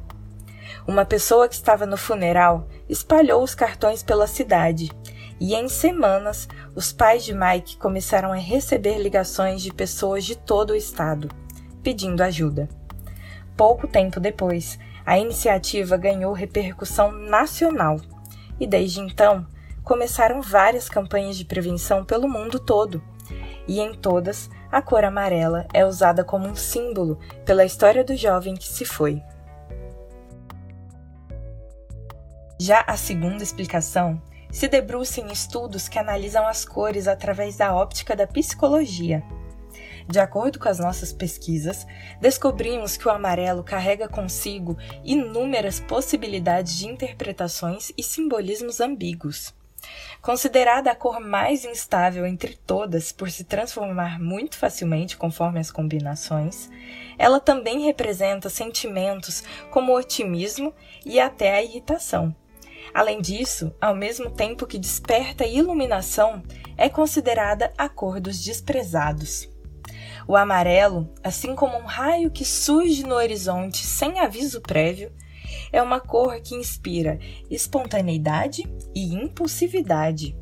Uma 0.86 1.04
pessoa 1.04 1.48
que 1.48 1.54
estava 1.54 1.86
no 1.86 1.96
funeral 1.96 2.68
espalhou 2.88 3.42
os 3.42 3.54
cartões 3.54 4.02
pela 4.02 4.26
cidade 4.26 4.90
e 5.40 5.54
em 5.54 5.68
semanas 5.68 6.46
os 6.74 6.92
pais 6.92 7.24
de 7.24 7.34
Mike 7.34 7.78
começaram 7.78 8.30
a 8.30 8.36
receber 8.36 8.98
ligações 8.98 9.62
de 9.62 9.72
pessoas 9.72 10.24
de 10.24 10.36
todo 10.36 10.70
o 10.70 10.76
estado 10.76 11.28
pedindo 11.82 12.22
ajuda. 12.22 12.68
Pouco 13.56 13.86
tempo 13.86 14.20
depois, 14.20 14.78
a 15.04 15.18
iniciativa 15.18 15.96
ganhou 15.96 16.32
repercussão 16.32 17.12
nacional 17.12 18.00
e 18.58 18.66
desde 18.66 19.00
então 19.00 19.46
começaram 19.82 20.40
várias 20.42 20.88
campanhas 20.88 21.36
de 21.36 21.44
prevenção 21.44 22.04
pelo 22.04 22.28
mundo 22.28 22.60
todo. 22.60 23.02
E 23.66 23.80
em 23.80 23.94
todas, 23.94 24.50
a 24.70 24.82
cor 24.82 25.04
amarela 25.04 25.66
é 25.72 25.84
usada 25.84 26.24
como 26.24 26.46
um 26.46 26.54
símbolo 26.54 27.18
pela 27.44 27.64
história 27.64 28.04
do 28.04 28.16
jovem 28.16 28.54
que 28.56 28.68
se 28.68 28.84
foi. 28.84 29.22
Já 32.58 32.84
a 32.86 32.96
segunda 32.96 33.42
explicação 33.42 34.20
se 34.52 34.68
debruça 34.68 35.20
em 35.20 35.32
estudos 35.32 35.88
que 35.88 35.98
analisam 35.98 36.46
as 36.46 36.64
cores 36.64 37.06
através 37.08 37.56
da 37.56 37.74
óptica 37.74 38.16
da 38.16 38.26
psicologia. 38.26 39.22
De 40.08 40.18
acordo 40.18 40.58
com 40.58 40.68
as 40.68 40.78
nossas 40.78 41.12
pesquisas, 41.12 41.86
descobrimos 42.20 42.96
que 42.96 43.06
o 43.06 43.10
amarelo 43.10 43.62
carrega 43.62 44.08
consigo 44.08 44.76
inúmeras 45.04 45.78
possibilidades 45.78 46.76
de 46.76 46.88
interpretações 46.88 47.92
e 47.96 48.02
simbolismos 48.02 48.80
ambíguos. 48.80 49.54
Considerada 50.20 50.90
a 50.90 50.94
cor 50.94 51.20
mais 51.20 51.64
instável 51.64 52.26
entre 52.26 52.54
todas 52.66 53.12
por 53.12 53.30
se 53.30 53.44
transformar 53.44 54.20
muito 54.20 54.58
facilmente 54.58 55.16
conforme 55.16 55.58
as 55.58 55.70
combinações, 55.70 56.68
ela 57.16 57.40
também 57.40 57.84
representa 57.84 58.50
sentimentos 58.50 59.42
como 59.70 59.96
otimismo 59.96 60.74
e 61.04 61.18
até 61.18 61.54
a 61.54 61.62
irritação. 61.62 62.34
Além 62.92 63.20
disso, 63.20 63.72
ao 63.80 63.94
mesmo 63.94 64.30
tempo 64.30 64.66
que 64.66 64.78
desperta 64.78 65.46
iluminação, 65.46 66.42
é 66.76 66.88
considerada 66.88 67.72
a 67.78 67.88
cor 67.88 68.20
dos 68.20 68.42
desprezados. 68.42 69.48
O 70.26 70.36
amarelo, 70.36 71.12
assim 71.22 71.54
como 71.54 71.76
um 71.76 71.84
raio 71.84 72.30
que 72.30 72.44
surge 72.44 73.04
no 73.04 73.14
horizonte 73.14 73.78
sem 73.78 74.20
aviso 74.20 74.60
prévio, 74.60 75.12
é 75.72 75.82
uma 75.82 76.00
cor 76.00 76.40
que 76.40 76.54
inspira 76.54 77.18
espontaneidade 77.50 78.64
e 78.94 79.14
impulsividade. 79.14 80.36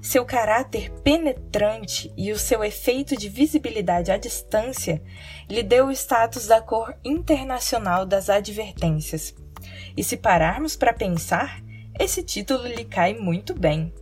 Seu 0.00 0.24
caráter 0.24 0.90
penetrante 1.04 2.12
e 2.16 2.32
o 2.32 2.38
seu 2.38 2.64
efeito 2.64 3.16
de 3.16 3.28
visibilidade 3.28 4.10
à 4.10 4.16
distância 4.16 5.00
lhe 5.48 5.62
deu 5.62 5.86
o 5.86 5.92
status 5.92 6.48
da 6.48 6.60
cor 6.60 6.92
internacional 7.04 8.04
das 8.04 8.28
advertências. 8.28 9.32
E 9.96 10.02
se 10.02 10.16
pararmos 10.16 10.74
para 10.74 10.92
pensar, 10.92 11.61
esse 11.98 12.22
título 12.22 12.66
lhe 12.66 12.84
cai 12.84 13.14
muito 13.14 13.54
bem 13.54 13.92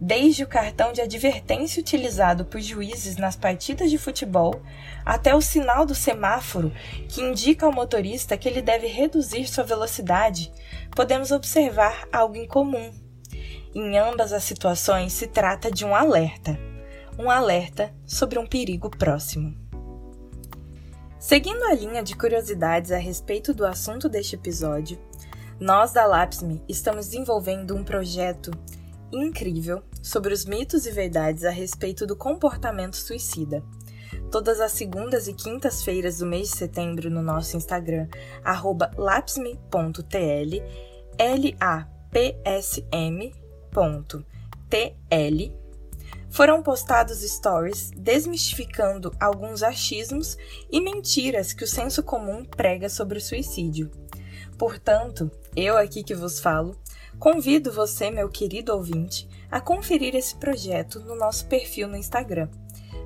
desde 0.00 0.44
o 0.44 0.48
cartão 0.48 0.92
de 0.92 1.00
advertência 1.00 1.80
utilizado 1.80 2.44
por 2.44 2.60
juízes 2.60 3.16
nas 3.16 3.34
partidas 3.34 3.90
de 3.90 3.98
futebol, 3.98 4.62
até 5.04 5.34
o 5.34 5.40
sinal 5.40 5.84
do 5.84 5.94
semáforo 5.94 6.72
que 7.08 7.20
indica 7.20 7.66
ao 7.66 7.72
motorista 7.72 8.36
que 8.36 8.48
ele 8.48 8.62
deve 8.62 8.86
reduzir 8.86 9.48
sua 9.48 9.64
velocidade, 9.64 10.52
podemos 10.94 11.32
observar 11.32 12.06
algo 12.12 12.36
em 12.36 12.46
comum. 12.46 12.92
Em 13.74 13.98
ambas 13.98 14.32
as 14.32 14.44
situações 14.44 15.12
se 15.12 15.26
trata 15.26 15.70
de 15.70 15.84
um 15.84 15.94
alerta, 15.94 16.58
um 17.18 17.30
alerta 17.30 17.92
sobre 18.06 18.38
um 18.38 18.46
perigo 18.46 18.88
próximo. 18.90 19.56
Seguindo 21.18 21.64
a 21.64 21.74
linha 21.74 22.02
de 22.02 22.14
curiosidades 22.14 22.92
a 22.92 22.96
respeito 22.96 23.52
do 23.52 23.66
assunto 23.66 24.08
deste 24.08 24.36
episódio, 24.36 24.98
nós 25.60 25.92
da 25.92 26.06
LAPSME 26.06 26.62
estamos 26.68 27.06
desenvolvendo 27.06 27.74
um 27.74 27.82
projeto 27.82 28.52
incrível 29.12 29.82
sobre 30.00 30.32
os 30.32 30.44
mitos 30.44 30.86
e 30.86 30.92
verdades 30.92 31.44
a 31.44 31.50
respeito 31.50 32.06
do 32.06 32.14
comportamento 32.14 32.96
suicida. 32.96 33.62
Todas 34.30 34.60
as 34.60 34.72
segundas 34.72 35.26
e 35.26 35.34
quintas-feiras 35.34 36.18
do 36.18 36.26
mês 36.26 36.50
de 36.50 36.56
setembro 36.58 37.10
no 37.10 37.22
nosso 37.22 37.56
Instagram, 37.56 38.06
lapsme.tl, 38.96 39.58
L-A-P-S-M.tl, 41.18 41.88
foram 46.30 46.62
postados 46.62 47.22
stories 47.22 47.90
desmistificando 47.96 49.12
alguns 49.18 49.62
achismos 49.62 50.36
e 50.70 50.80
mentiras 50.80 51.52
que 51.52 51.64
o 51.64 51.68
senso 51.68 52.02
comum 52.02 52.44
prega 52.44 52.88
sobre 52.88 53.18
o 53.18 53.20
suicídio. 53.20 53.90
Portanto, 54.58 55.30
eu 55.56 55.76
aqui 55.76 56.02
que 56.02 56.14
vos 56.14 56.40
falo, 56.40 56.76
Convido 57.18 57.72
você, 57.72 58.12
meu 58.12 58.28
querido 58.28 58.72
ouvinte, 58.72 59.28
a 59.50 59.60
conferir 59.60 60.14
esse 60.14 60.36
projeto 60.36 61.00
no 61.00 61.16
nosso 61.16 61.46
perfil 61.46 61.88
no 61.88 61.96
Instagram. 61.96 62.48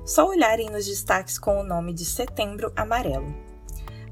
Só 0.05 0.27
olharem 0.27 0.69
nos 0.69 0.85
destaques 0.85 1.39
com 1.39 1.59
o 1.59 1.63
nome 1.63 1.93
de 1.93 2.05
Setembro 2.05 2.71
Amarelo. 2.75 3.33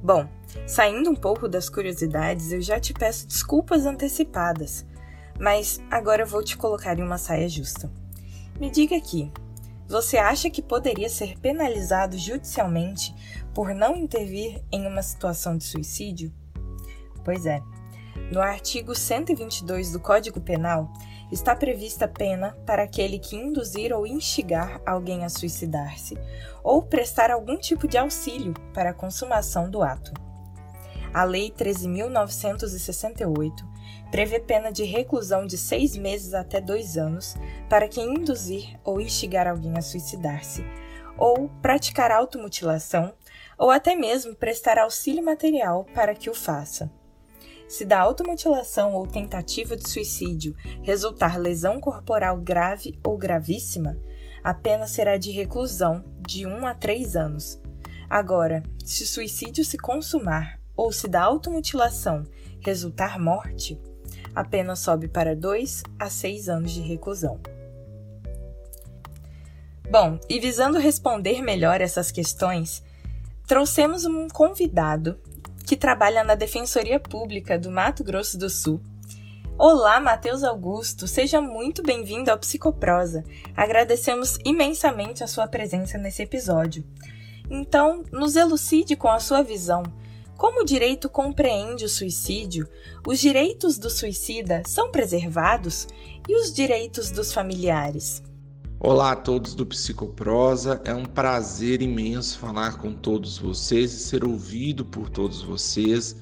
Bom, 0.01 0.27
saindo 0.65 1.11
um 1.11 1.15
pouco 1.15 1.47
das 1.47 1.69
curiosidades, 1.69 2.51
eu 2.51 2.61
já 2.61 2.79
te 2.79 2.93
peço 2.93 3.27
desculpas 3.27 3.85
antecipadas, 3.85 4.83
mas 5.39 5.79
agora 5.91 6.23
eu 6.23 6.27
vou 6.27 6.43
te 6.43 6.57
colocar 6.57 6.97
em 6.97 7.03
uma 7.03 7.19
saia 7.19 7.47
justa. 7.47 7.91
Me 8.59 8.71
diga 8.71 8.97
aqui, 8.97 9.31
você 9.87 10.17
acha 10.17 10.49
que 10.49 10.63
poderia 10.63 11.09
ser 11.09 11.37
penalizado 11.37 12.17
judicialmente 12.17 13.13
por 13.53 13.75
não 13.75 13.95
intervir 13.95 14.63
em 14.71 14.87
uma 14.87 15.03
situação 15.03 15.55
de 15.55 15.63
suicídio? 15.63 16.33
Pois 17.23 17.45
é. 17.45 17.61
No 18.31 18.39
artigo 18.39 18.95
122 18.95 19.91
do 19.91 19.99
Código 19.99 20.39
Penal, 20.39 20.89
está 21.29 21.53
prevista 21.53 22.07
pena 22.07 22.57
para 22.65 22.83
aquele 22.83 23.19
que 23.19 23.35
induzir 23.35 23.91
ou 23.91 24.07
instigar 24.07 24.81
alguém 24.85 25.25
a 25.25 25.29
suicidar-se 25.29 26.17
ou 26.63 26.81
prestar 26.81 27.29
algum 27.29 27.57
tipo 27.57 27.89
de 27.89 27.97
auxílio 27.97 28.53
para 28.73 28.91
a 28.91 28.93
consumação 28.93 29.69
do 29.69 29.83
ato. 29.83 30.13
A 31.13 31.25
Lei 31.25 31.51
13.968 31.51 33.51
prevê 34.09 34.39
pena 34.39 34.71
de 34.71 34.85
reclusão 34.85 35.45
de 35.45 35.57
seis 35.57 35.97
meses 35.97 36.33
até 36.33 36.61
dois 36.61 36.97
anos 36.97 37.35
para 37.67 37.89
quem 37.89 38.13
induzir 38.13 38.79
ou 38.81 39.01
instigar 39.01 39.45
alguém 39.45 39.77
a 39.77 39.81
suicidar-se, 39.81 40.63
ou 41.17 41.49
praticar 41.61 42.11
automutilação, 42.11 43.13
ou 43.57 43.69
até 43.69 43.93
mesmo 43.93 44.33
prestar 44.33 44.77
auxílio 44.77 45.21
material 45.21 45.83
para 45.93 46.15
que 46.15 46.29
o 46.29 46.33
faça. 46.33 46.89
Se 47.71 47.85
da 47.85 48.01
automutilação 48.01 48.93
ou 48.95 49.07
tentativa 49.07 49.77
de 49.77 49.89
suicídio 49.89 50.53
resultar 50.83 51.39
lesão 51.39 51.79
corporal 51.79 52.35
grave 52.35 52.99
ou 53.01 53.17
gravíssima, 53.17 53.97
a 54.43 54.53
pena 54.53 54.85
será 54.85 55.15
de 55.15 55.31
reclusão 55.31 56.03
de 56.19 56.45
1 56.45 56.67
a 56.67 56.75
3 56.75 57.15
anos. 57.15 57.61
Agora, 58.09 58.61
se 58.83 59.03
o 59.03 59.07
suicídio 59.07 59.63
se 59.63 59.77
consumar 59.77 60.59
ou 60.75 60.91
se 60.91 61.07
da 61.07 61.21
automutilação 61.21 62.25
resultar 62.59 63.17
morte, 63.17 63.79
a 64.35 64.43
pena 64.43 64.75
sobe 64.75 65.07
para 65.07 65.33
2 65.33 65.83
a 65.97 66.09
6 66.09 66.49
anos 66.49 66.71
de 66.71 66.81
reclusão. 66.81 67.39
Bom, 69.89 70.19
e 70.29 70.41
visando 70.41 70.77
responder 70.77 71.41
melhor 71.41 71.79
essas 71.79 72.11
questões, 72.11 72.83
trouxemos 73.47 74.03
um 74.03 74.27
convidado 74.27 75.17
que 75.71 75.77
trabalha 75.77 76.21
na 76.21 76.35
Defensoria 76.35 76.99
Pública 76.99 77.57
do 77.57 77.71
Mato 77.71 78.03
Grosso 78.03 78.37
do 78.37 78.49
Sul. 78.49 78.81
Olá, 79.57 80.01
Matheus 80.01 80.43
Augusto, 80.43 81.07
seja 81.07 81.39
muito 81.39 81.81
bem-vindo 81.81 82.29
ao 82.29 82.37
Psicoprosa. 82.37 83.23
Agradecemos 83.55 84.37
imensamente 84.43 85.23
a 85.23 85.27
sua 85.27 85.47
presença 85.47 85.97
nesse 85.97 86.23
episódio. 86.23 86.83
Então, 87.49 88.03
nos 88.11 88.35
elucide 88.35 88.97
com 88.97 89.07
a 89.07 89.21
sua 89.21 89.43
visão. 89.43 89.83
Como 90.35 90.59
o 90.59 90.65
direito 90.65 91.07
compreende 91.07 91.85
o 91.85 91.89
suicídio, 91.89 92.67
os 93.07 93.17
direitos 93.17 93.77
do 93.77 93.89
suicida 93.89 94.63
são 94.67 94.91
preservados 94.91 95.87
e 96.27 96.35
os 96.35 96.51
direitos 96.51 97.11
dos 97.11 97.31
familiares? 97.31 98.21
Olá 98.83 99.11
a 99.11 99.15
todos 99.15 99.53
do 99.53 99.63
Psicoprosa, 99.63 100.81
é 100.83 100.91
um 100.91 101.05
prazer 101.05 101.83
imenso 101.83 102.39
falar 102.39 102.79
com 102.79 102.91
todos 102.91 103.37
vocês 103.37 103.93
e 103.93 103.99
ser 103.99 104.25
ouvido 104.25 104.83
por 104.83 105.07
todos 105.07 105.43
vocês. 105.43 106.15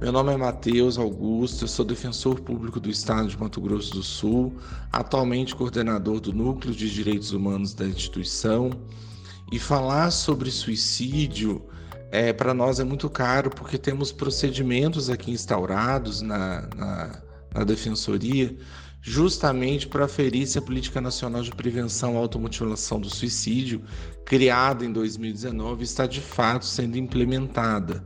Meu 0.00 0.10
nome 0.10 0.32
é 0.32 0.36
Matheus 0.38 0.96
Augusto, 0.96 1.64
eu 1.64 1.68
sou 1.68 1.84
defensor 1.84 2.40
público 2.40 2.80
do 2.80 2.88
Estado 2.88 3.28
de 3.28 3.38
Mato 3.38 3.60
Grosso 3.60 3.92
do 3.92 4.02
Sul, 4.02 4.56
atualmente 4.90 5.54
coordenador 5.54 6.18
do 6.18 6.32
Núcleo 6.32 6.74
de 6.74 6.90
Direitos 6.90 7.32
Humanos 7.32 7.74
da 7.74 7.84
instituição. 7.84 8.70
E 9.52 9.58
falar 9.58 10.10
sobre 10.10 10.50
suicídio 10.50 11.62
é, 12.10 12.32
para 12.32 12.54
nós 12.54 12.80
é 12.80 12.84
muito 12.84 13.10
caro 13.10 13.50
porque 13.50 13.76
temos 13.76 14.12
procedimentos 14.12 15.10
aqui 15.10 15.30
instaurados 15.30 16.22
na, 16.22 16.62
na, 16.74 17.22
na 17.54 17.64
defensoria 17.64 18.56
justamente 19.08 19.88
para 19.88 20.04
aferir 20.04 20.46
se 20.46 20.58
a 20.58 20.62
Política 20.62 21.00
Nacional 21.00 21.42
de 21.42 21.50
Prevenção 21.50 22.16
à 22.16 22.18
Automutilação 22.18 23.00
do 23.00 23.08
Suicídio, 23.08 23.82
criada 24.22 24.84
em 24.84 24.92
2019, 24.92 25.82
está 25.82 26.06
de 26.06 26.20
fato 26.20 26.66
sendo 26.66 26.98
implementada. 26.98 28.04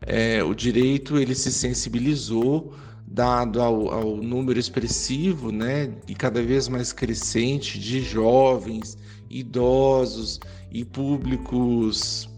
É, 0.00 0.42
o 0.44 0.54
direito 0.54 1.18
ele 1.18 1.34
se 1.34 1.50
sensibilizou 1.50 2.72
dado 3.04 3.60
ao, 3.60 3.90
ao, 3.90 4.16
número 4.18 4.60
expressivo 4.60 5.50
né, 5.50 5.92
e 6.06 6.14
cada 6.14 6.40
vez 6.40 6.68
mais 6.68 6.92
crescente 6.92 7.80
de 7.80 8.00
jovens, 8.00 8.96
idosos 9.28 10.38
e 10.70 10.84
públicos 10.84 12.28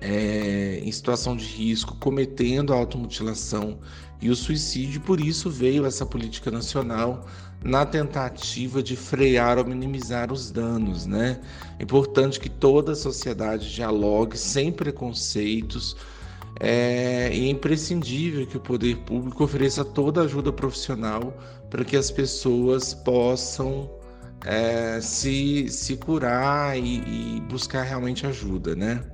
é, 0.00 0.80
em 0.84 0.92
situação 0.92 1.36
de 1.36 1.44
risco 1.44 1.96
cometendo 1.96 2.72
a 2.72 2.76
automutilação 2.76 3.80
e 4.20 4.30
o 4.30 4.36
suicídio, 4.36 5.00
por 5.00 5.20
isso 5.20 5.48
veio 5.48 5.86
essa 5.86 6.04
política 6.04 6.50
nacional 6.50 7.26
na 7.62 7.84
tentativa 7.84 8.82
de 8.82 8.96
frear 8.96 9.58
ou 9.58 9.64
minimizar 9.64 10.32
os 10.32 10.50
danos, 10.50 11.06
né? 11.06 11.40
É 11.78 11.82
importante 11.82 12.38
que 12.38 12.48
toda 12.48 12.92
a 12.92 12.96
sociedade 12.96 13.72
dialogue 13.72 14.36
sem 14.36 14.72
preconceitos 14.72 15.96
é, 16.60 17.28
é 17.30 17.48
imprescindível 17.48 18.46
que 18.46 18.56
o 18.56 18.60
poder 18.60 18.96
público 18.98 19.44
ofereça 19.44 19.84
toda 19.84 20.20
a 20.20 20.24
ajuda 20.24 20.52
profissional 20.52 21.36
para 21.70 21.84
que 21.84 21.96
as 21.96 22.10
pessoas 22.10 22.94
possam 22.94 23.90
é, 24.44 25.00
se, 25.00 25.68
se 25.68 25.96
curar 25.96 26.78
e, 26.78 27.36
e 27.36 27.40
buscar 27.48 27.82
realmente 27.82 28.26
ajuda, 28.26 28.74
né? 28.74 29.04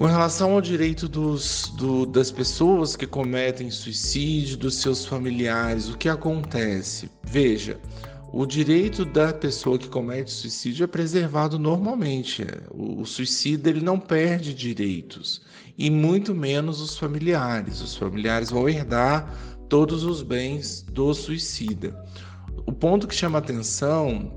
Com 0.00 0.06
relação 0.06 0.54
ao 0.54 0.62
direito 0.62 1.06
dos, 1.06 1.74
do, 1.76 2.06
das 2.06 2.32
pessoas 2.32 2.96
que 2.96 3.06
cometem 3.06 3.70
suicídio, 3.70 4.56
dos 4.56 4.76
seus 4.76 5.04
familiares, 5.04 5.90
o 5.90 5.98
que 5.98 6.08
acontece? 6.08 7.10
Veja, 7.22 7.78
o 8.32 8.46
direito 8.46 9.04
da 9.04 9.30
pessoa 9.30 9.78
que 9.78 9.90
comete 9.90 10.30
suicídio 10.30 10.84
é 10.84 10.86
preservado 10.86 11.58
normalmente. 11.58 12.46
O, 12.70 13.02
o 13.02 13.04
suicida 13.04 13.68
ele 13.68 13.82
não 13.82 14.00
perde 14.00 14.54
direitos, 14.54 15.42
e 15.76 15.90
muito 15.90 16.34
menos 16.34 16.80
os 16.80 16.96
familiares. 16.96 17.82
Os 17.82 17.94
familiares 17.94 18.48
vão 18.48 18.66
herdar 18.66 19.30
todos 19.68 20.02
os 20.02 20.22
bens 20.22 20.80
do 20.80 21.12
suicida. 21.12 21.94
O 22.64 22.72
ponto 22.72 23.06
que 23.06 23.14
chama 23.14 23.36
atenção 23.36 24.32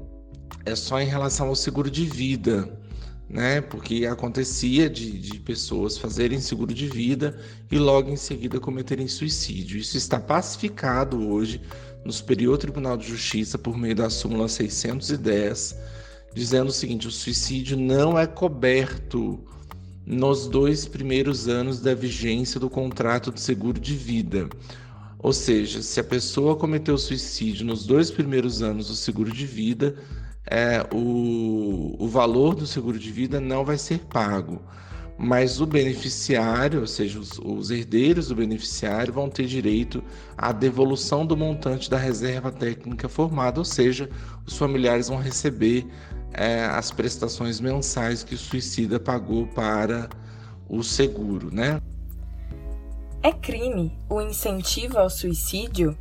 é 0.66 0.76
só 0.76 1.00
em 1.00 1.08
relação 1.08 1.48
ao 1.48 1.56
seguro 1.56 1.90
de 1.90 2.04
vida 2.04 2.83
né? 3.30 3.62
Porque 3.62 4.06
acontecia 4.06 4.90
de, 4.90 5.12
de 5.18 5.40
pessoas 5.40 5.98
fazerem 5.98 6.40
seguro 6.40 6.74
de 6.74 6.88
vida 6.88 7.40
e 7.72 7.78
logo 7.78 8.10
em 8.10 8.16
seguida 8.16 8.60
cometerem 8.60 9.08
suicídio. 9.08 9.78
Isso 9.78 9.98
está 9.98 10.20
pacificado 10.20 11.30
hoje 11.30 11.62
no 12.06 12.12
Superior 12.12 12.58
Tribunal 12.58 12.98
de 12.98 13.08
Justiça 13.08 13.58
por 13.58 13.78
meio 13.78 13.96
da 13.96 14.10
súmula 14.10 14.48
610, 14.48 15.76
dizendo 16.34 16.70
o 16.70 16.74
seguinte: 16.74 17.08
o 17.08 17.12
suicídio 17.12 17.78
não 17.78 18.20
é 18.20 18.28
coberto 18.28 19.40
nos 20.06 20.48
dois 20.48 20.86
primeiros 20.86 21.48
anos 21.48 21.80
da 21.80 21.96
vigência 21.96 22.60
do 22.60 22.70
contrato 22.70 23.32
de 23.32 23.40
seguro 23.40 23.80
de 23.80 23.96
vida. 23.96 24.50
Ou 25.20 25.32
seja, 25.32 25.82
se 25.82 26.02
a 26.02 26.04
pessoa 26.04 26.58
cometeu 26.58 26.98
suicídio 26.98 27.66
nos 27.66 27.86
dois 27.86 28.12
primeiros 28.12 28.62
anos 28.62 28.90
do 28.90 28.96
seguro 28.96 29.32
de 29.32 29.46
vida, 29.46 29.96
é, 30.46 30.86
o, 30.92 31.96
o 32.00 32.08
valor 32.08 32.56
do 32.56 32.68
seguro 32.68 33.00
de 33.00 33.12
vida 33.12 33.40
não 33.40 33.64
vai 33.64 33.78
ser 33.78 34.00
pago, 34.00 34.62
mas 35.18 35.62
o 35.62 35.66
beneficiário, 35.66 36.82
ou 36.82 36.88
seja, 36.88 37.20
os, 37.20 37.40
os 37.40 37.72
herdeiros 37.72 38.28
do 38.28 38.36
beneficiário, 38.36 39.14
vão 39.14 39.30
ter 39.30 39.46
direito 39.46 40.04
à 40.38 40.52
devolução 40.52 41.26
do 41.26 41.38
montante 41.38 41.90
da 41.90 41.98
reserva 41.98 42.52
técnica 42.52 43.08
formada, 43.08 43.60
ou 43.60 43.66
seja, 43.66 44.10
os 44.46 44.58
familiares 44.58 45.08
vão 45.08 45.18
receber 45.18 45.86
é, 46.34 46.66
as 46.66 46.92
prestações 46.92 47.60
mensais 47.60 48.24
que 48.24 48.36
o 48.36 48.38
suicida 48.38 49.00
pagou 49.00 49.48
para 49.48 50.10
o 50.68 50.84
seguro, 50.84 51.54
né? 51.54 51.80
É 53.22 53.32
crime 53.32 53.98
o 54.10 54.20
incentivo 54.20 54.98
ao 54.98 55.10
suicídio? 55.10 55.98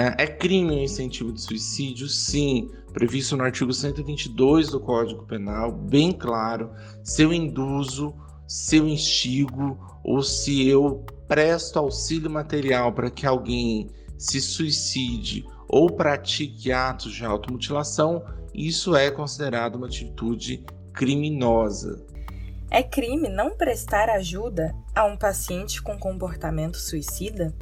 É, 0.00 0.24
é 0.24 0.26
crime 0.26 0.76
o 0.76 0.78
incentivo 0.78 1.30
de 1.30 1.42
suicídio, 1.42 2.08
sim 2.08 2.70
previsto 2.90 3.36
no 3.36 3.44
artigo 3.44 3.70
122 3.70 4.70
do 4.70 4.80
Código 4.80 5.26
Penal, 5.26 5.70
bem 5.70 6.10
claro, 6.10 6.70
se 7.04 7.22
eu 7.22 7.34
induzo, 7.34 8.14
se 8.48 8.76
eu 8.78 8.88
instigo 8.88 9.78
ou 10.02 10.22
se 10.22 10.66
eu 10.66 11.04
presto 11.28 11.78
auxílio 11.78 12.30
material 12.30 12.94
para 12.94 13.10
que 13.10 13.26
alguém 13.26 13.90
se 14.16 14.40
suicide 14.40 15.44
ou 15.68 15.90
pratique 15.90 16.72
atos 16.72 17.12
de 17.12 17.26
automutilação, 17.26 18.24
isso 18.54 18.96
é 18.96 19.10
considerado 19.10 19.76
uma 19.76 19.86
atitude 19.86 20.64
criminosa. 20.94 22.02
É 22.70 22.82
crime 22.82 23.28
não 23.28 23.54
prestar 23.54 24.08
ajuda 24.08 24.74
a 24.94 25.04
um 25.04 25.16
paciente 25.16 25.82
com 25.82 25.98
comportamento 25.98 26.78
suicida? 26.78 27.54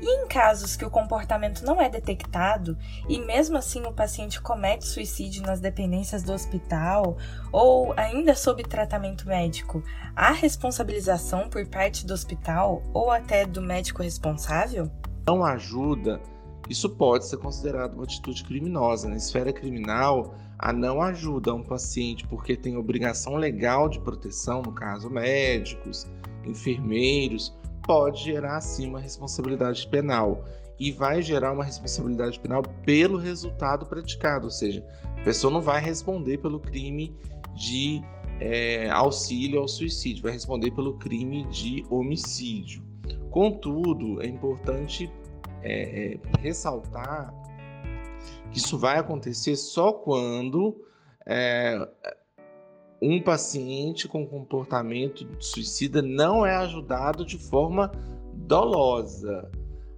E 0.00 0.06
em 0.06 0.28
casos 0.28 0.76
que 0.76 0.84
o 0.84 0.90
comportamento 0.90 1.64
não 1.64 1.80
é 1.80 1.88
detectado 1.88 2.76
e 3.08 3.18
mesmo 3.18 3.56
assim 3.56 3.82
o 3.86 3.92
paciente 3.92 4.40
comete 4.40 4.86
suicídio 4.86 5.42
nas 5.42 5.60
dependências 5.60 6.22
do 6.22 6.32
hospital 6.32 7.16
ou 7.50 7.94
ainda 7.96 8.34
sob 8.34 8.62
tratamento 8.62 9.26
médico, 9.26 9.82
há 10.14 10.32
responsabilização 10.32 11.48
por 11.48 11.66
parte 11.66 12.06
do 12.06 12.12
hospital 12.12 12.82
ou 12.92 13.10
até 13.10 13.46
do 13.46 13.62
médico 13.62 14.02
responsável? 14.02 14.90
Não 15.26 15.44
ajuda, 15.44 16.20
isso 16.68 16.90
pode 16.90 17.26
ser 17.26 17.38
considerado 17.38 17.94
uma 17.94 18.04
atitude 18.04 18.44
criminosa. 18.44 19.08
Na 19.08 19.16
esfera 19.16 19.52
criminal, 19.52 20.34
a 20.58 20.72
não 20.72 21.00
ajuda 21.00 21.52
a 21.52 21.54
um 21.54 21.62
paciente 21.62 22.26
porque 22.26 22.56
tem 22.56 22.76
obrigação 22.76 23.36
legal 23.36 23.88
de 23.88 24.00
proteção, 24.00 24.62
no 24.62 24.72
caso 24.72 25.08
médicos, 25.08 26.06
enfermeiros, 26.44 27.54
pode 27.86 28.24
gerar 28.24 28.60
sim 28.60 28.88
uma 28.88 29.00
responsabilidade 29.00 29.86
penal 29.88 30.44
e 30.78 30.92
vai 30.92 31.22
gerar 31.22 31.52
uma 31.52 31.64
responsabilidade 31.64 32.38
penal 32.38 32.62
pelo 32.84 33.16
resultado 33.16 33.86
praticado, 33.86 34.44
ou 34.44 34.50
seja, 34.50 34.84
a 35.18 35.24
pessoa 35.24 35.52
não 35.52 35.62
vai 35.62 35.80
responder 35.80 36.38
pelo 36.38 36.60
crime 36.60 37.16
de 37.54 38.02
é, 38.40 38.90
auxílio 38.90 39.60
ao 39.60 39.68
suicídio, 39.68 40.22
vai 40.22 40.32
responder 40.32 40.70
pelo 40.72 40.98
crime 40.98 41.44
de 41.44 41.84
homicídio. 41.88 42.84
Contudo, 43.30 44.20
é 44.22 44.26
importante 44.26 45.10
é, 45.62 46.14
é, 46.14 46.20
ressaltar 46.40 47.34
que 48.50 48.58
isso 48.58 48.78
vai 48.78 48.98
acontecer 48.98 49.56
só 49.56 49.92
quando 49.92 50.84
é, 51.24 51.88
um 53.00 53.20
paciente 53.20 54.08
com 54.08 54.26
comportamento 54.26 55.26
suicida 55.38 56.00
não 56.00 56.44
é 56.46 56.56
ajudado 56.56 57.24
de 57.24 57.38
forma 57.38 57.92
dolosa. 58.32 59.50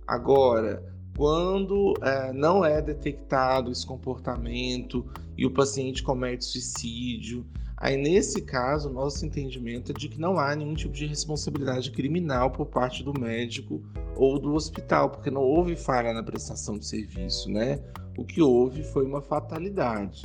Agora, 0.07 0.83
quando 1.17 1.95
é, 2.03 2.33
não 2.33 2.65
é 2.65 2.81
detectado 2.81 3.71
esse 3.71 3.87
comportamento 3.87 5.05
e 5.37 5.45
o 5.45 5.51
paciente 5.51 6.03
comete 6.03 6.45
suicídio, 6.45 7.47
aí 7.77 7.97
nesse 7.97 8.43
caso, 8.43 8.89
nosso 8.89 9.27
entendimento 9.27 9.93
é 9.93 9.95
de 9.95 10.09
que 10.09 10.21
não 10.21 10.39
há 10.39 10.55
nenhum 10.55 10.75
tipo 10.75 10.95
de 10.95 11.07
responsabilidade 11.07 11.91
criminal 11.91 12.51
por 12.51 12.67
parte 12.67 13.03
do 13.03 13.19
médico 13.19 13.83
ou 14.17 14.39
do 14.39 14.55
hospital, 14.55 15.11
porque 15.11 15.31
não 15.31 15.43
houve 15.43 15.77
falha 15.77 16.13
na 16.13 16.23
prestação 16.23 16.79
de 16.79 16.87
serviço, 16.87 17.51
né? 17.51 17.81
O 18.17 18.25
que 18.25 18.41
houve 18.41 18.83
foi 18.83 19.05
uma 19.05 19.21
fatalidade. 19.21 20.23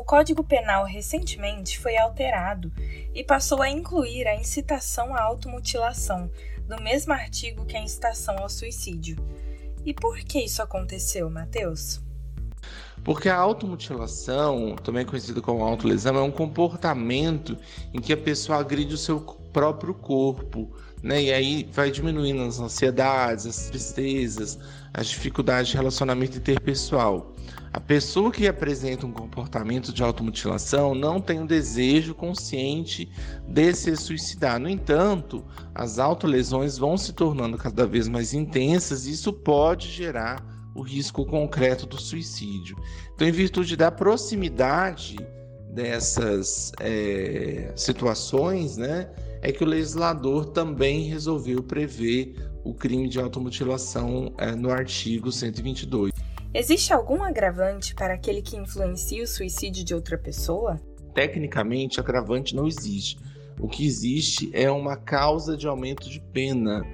O 0.00 0.04
Código 0.10 0.42
Penal 0.42 0.86
recentemente 0.86 1.78
foi 1.78 1.94
alterado 1.98 2.72
e 3.14 3.22
passou 3.22 3.60
a 3.60 3.68
incluir 3.68 4.26
a 4.26 4.34
incitação 4.34 5.14
à 5.14 5.20
automutilação, 5.20 6.30
no 6.66 6.82
mesmo 6.82 7.12
artigo 7.12 7.66
que 7.66 7.76
a 7.76 7.82
incitação 7.82 8.38
ao 8.38 8.48
suicídio. 8.48 9.18
E 9.84 9.92
por 9.92 10.16
que 10.20 10.40
isso 10.40 10.62
aconteceu, 10.62 11.28
Matheus? 11.28 12.00
Porque 13.04 13.28
a 13.28 13.36
automutilação, 13.36 14.74
também 14.76 15.04
conhecida 15.04 15.42
como 15.42 15.62
autolesão, 15.62 16.16
é 16.16 16.22
um 16.22 16.30
comportamento 16.30 17.58
em 17.92 18.00
que 18.00 18.14
a 18.14 18.16
pessoa 18.16 18.58
agride 18.58 18.94
o 18.94 18.98
seu 18.98 19.20
próprio 19.52 19.94
corpo, 19.94 20.70
né? 21.02 21.22
E 21.22 21.32
aí 21.32 21.68
vai 21.72 21.90
diminuindo 21.90 22.42
as 22.42 22.60
ansiedades, 22.60 23.46
as 23.46 23.68
tristezas, 23.68 24.58
as 24.92 25.08
dificuldades 25.08 25.70
de 25.70 25.76
relacionamento 25.76 26.38
interpessoal. 26.38 27.34
A 27.72 27.78
pessoa 27.78 28.32
que 28.32 28.48
apresenta 28.48 29.06
um 29.06 29.12
comportamento 29.12 29.92
de 29.92 30.02
automutilação 30.02 30.92
não 30.92 31.20
tem 31.20 31.38
o 31.38 31.42
um 31.42 31.46
desejo 31.46 32.14
consciente 32.14 33.08
de 33.46 33.72
se 33.72 33.96
suicidar. 33.96 34.58
No 34.58 34.68
entanto, 34.68 35.44
as 35.72 36.00
autolesões 36.00 36.76
vão 36.76 36.96
se 36.96 37.12
tornando 37.12 37.56
cada 37.56 37.86
vez 37.86 38.08
mais 38.08 38.34
intensas 38.34 39.06
e 39.06 39.12
isso 39.12 39.32
pode 39.32 39.88
gerar 39.88 40.44
o 40.74 40.82
risco 40.82 41.24
concreto 41.24 41.86
do 41.86 42.00
suicídio. 42.00 42.76
Então, 43.14 43.26
em 43.26 43.32
virtude 43.32 43.76
da 43.76 43.90
proximidade 43.90 45.16
dessas 45.72 46.72
é, 46.80 47.72
situações, 47.76 48.76
né, 48.76 49.08
é 49.42 49.52
que 49.52 49.64
o 49.64 49.66
legislador 49.66 50.46
também 50.46 51.04
resolveu 51.04 51.62
prever 51.62 52.34
o 52.64 52.74
crime 52.74 53.08
de 53.08 53.18
automutilação 53.18 54.32
é, 54.38 54.52
no 54.52 54.70
artigo 54.70 55.32
122. 55.32 56.12
Existe 56.52 56.92
algum 56.92 57.22
agravante 57.22 57.94
para 57.94 58.14
aquele 58.14 58.42
que 58.42 58.56
influencia 58.56 59.22
o 59.22 59.26
suicídio 59.26 59.84
de 59.84 59.94
outra 59.94 60.18
pessoa? 60.18 60.80
Tecnicamente, 61.14 62.00
agravante 62.00 62.54
não 62.54 62.66
existe. 62.66 63.18
O 63.58 63.68
que 63.68 63.86
existe 63.86 64.50
é 64.52 64.70
uma 64.70 64.96
causa 64.96 65.56
de 65.56 65.66
aumento 65.66 66.10
de 66.10 66.20
pena. 66.20 66.84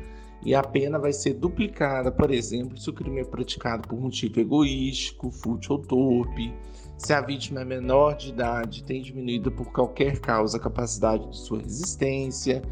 E 0.45 0.55
a 0.55 0.63
pena 0.63 0.99
vai 0.99 1.13
ser 1.13 1.35
duplicada, 1.35 2.13
por 2.13 2.31
exemplo, 2.31 2.79
se 2.79 2.89
o 2.89 2.93
crime 2.93 3.21
é 3.21 3.25
praticado 3.25 3.89
por 3.89 3.99
motivo 3.99 4.39
egoístico, 4.39 5.31
fútil 5.31 5.77
ou 5.77 5.83
torpe, 5.83 6.53
se 6.97 7.13
a 7.13 7.21
vítima 7.21 7.61
é 7.61 7.65
menor 7.65 8.17
de 8.17 8.31
idade, 8.31 8.83
tem 8.83 9.03
diminuído 9.03 9.53
por 9.53 9.71
qualquer 9.73 10.19
causa 10.21 10.57
a 10.57 10.61
capacidade 10.61 11.29
de 11.29 11.37
sua 11.37 11.59
resistência, 11.59 12.63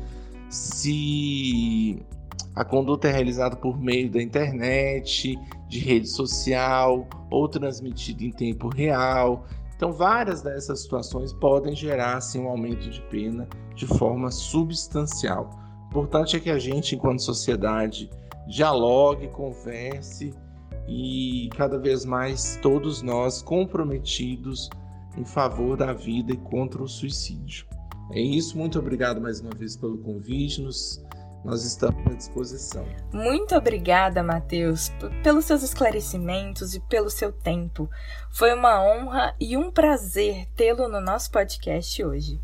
se 0.49 2.03
a 2.55 2.65
conduta 2.65 3.09
é 3.09 3.13
realizada 3.13 3.57
por 3.57 3.79
meio 3.81 4.11
da 4.11 4.23
internet, 4.23 5.37
de 5.69 5.79
rede 5.81 6.09
social 6.09 7.07
ou 7.31 7.49
transmitida 7.49 8.25
em 8.25 8.31
tempo 8.31 8.69
real. 8.69 9.45
Então, 9.77 9.93
várias 9.93 10.41
dessas 10.41 10.83
situações 10.83 11.33
podem 11.33 11.75
gerar 11.75 12.17
assim, 12.17 12.41
um 12.41 12.49
aumento 12.49 12.89
de 12.89 13.01
pena 13.03 13.49
de 13.75 13.87
forma 13.87 14.31
substancial. 14.31 15.51
O 15.87 15.89
importante 15.89 16.37
é 16.37 16.41
que 16.41 16.51
a 16.51 16.59
gente, 16.59 16.95
enquanto 16.95 17.23
sociedade, 17.23 18.09
dialogue, 18.47 19.29
converse 19.29 20.33
e 20.89 21.49
cada 21.57 21.79
vez 21.79 22.05
mais 22.05 22.59
todos 22.63 23.03
nós 23.03 23.43
comprometidos 23.43 24.69
em 25.17 25.25
favor 25.25 25.77
da 25.77 25.93
vida 25.93 26.33
e 26.33 26.37
contra 26.37 26.83
o 26.83 26.89
suicídio. 26.89 27.67
É 28.11 28.21
isso, 28.21 28.59
muito 28.59 28.79
obrigado 28.79 29.21
mais 29.21 29.41
uma 29.41 29.51
vez 29.51 29.77
pelo 29.77 29.99
convite. 29.99 30.61
Nos 30.61 31.03
nós 31.45 31.63
estamos 31.63 32.07
à 32.07 32.15
disposição. 32.15 32.87
Muito 33.13 33.55
obrigada, 33.55 34.23
Matheus, 34.23 34.91
pelos 35.23 35.45
seus 35.45 35.63
esclarecimentos 35.63 36.75
e 36.75 36.81
pelo 36.81 37.11
seu 37.11 37.31
tempo. 37.31 37.89
Foi 38.31 38.55
uma 38.55 38.83
honra 38.83 39.35
e 39.39 39.55
um 39.55 39.71
prazer 39.71 40.47
tê-lo 40.57 40.89
no 40.89 41.03
nosso 41.03 41.31
podcast 41.31 42.03
hoje. 42.03 42.41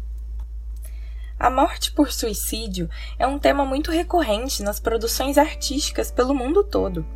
A 1.39 1.49
morte 1.49 1.93
por 1.93 2.13
suicídio 2.13 2.91
é 3.19 3.27
um 3.27 3.39
tema 3.39 3.65
muito 3.65 3.91
recorrente 3.91 4.63
nas 4.63 4.79
produções 4.79 5.39
artísticas 5.39 6.11
pelo 6.11 6.35
mundo 6.35 6.63
todo. 6.63 7.07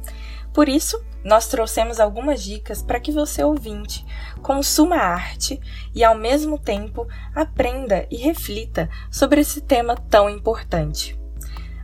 Por 0.54 0.66
isso, 0.66 1.04
nós 1.24 1.48
trouxemos 1.48 1.98
algumas 1.98 2.42
dicas 2.42 2.82
para 2.82 3.00
que 3.00 3.10
você, 3.10 3.42
ouvinte, 3.42 4.04
consuma 4.42 4.96
arte 4.96 5.58
e, 5.94 6.04
ao 6.04 6.14
mesmo 6.14 6.58
tempo, 6.58 7.08
aprenda 7.34 8.06
e 8.10 8.16
reflita 8.18 8.90
sobre 9.10 9.40
esse 9.40 9.62
tema 9.62 9.96
tão 9.96 10.28
importante. 10.28 11.18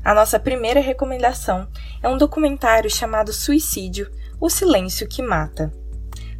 A 0.04 0.14
nossa 0.14 0.38
primeira 0.38 0.80
recomendação 0.80 1.66
é 2.02 2.08
um 2.08 2.18
documentário 2.18 2.90
chamado 2.90 3.32
Suicídio 3.32 4.10
O 4.38 4.50
Silêncio 4.50 5.08
que 5.08 5.22
Mata, 5.22 5.72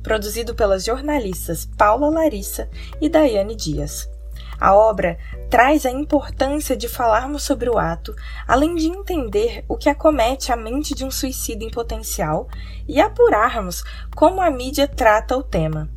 produzido 0.03 0.55
pelas 0.55 0.85
jornalistas 0.85 1.65
Paula 1.77 2.11
Larissa 2.11 2.69
e 3.01 3.09
Daiane 3.09 3.57
Dias. 3.57 4.09
A 4.61 4.75
obra 4.75 5.19
traz 5.49 5.87
a 5.87 5.91
importância 5.91 6.77
de 6.77 6.87
falarmos 6.87 7.43
sobre 7.43 7.71
o 7.71 7.79
ato, 7.79 8.15
além 8.47 8.75
de 8.75 8.89
entender 8.89 9.65
o 9.67 9.77
que 9.77 9.89
acomete 9.89 10.53
a 10.53 10.57
mente 10.57 10.95
de 10.95 11.03
um 11.05 11.11
suicídio 11.11 11.67
em 11.67 11.71
potencial 11.71 12.47
e 12.87 13.01
apurarmos 13.01 13.83
como 14.15 14.43
a 14.43 14.51
mídia 14.51 14.87
trata 14.87 15.35
o 15.37 15.43
tema. 15.43 15.89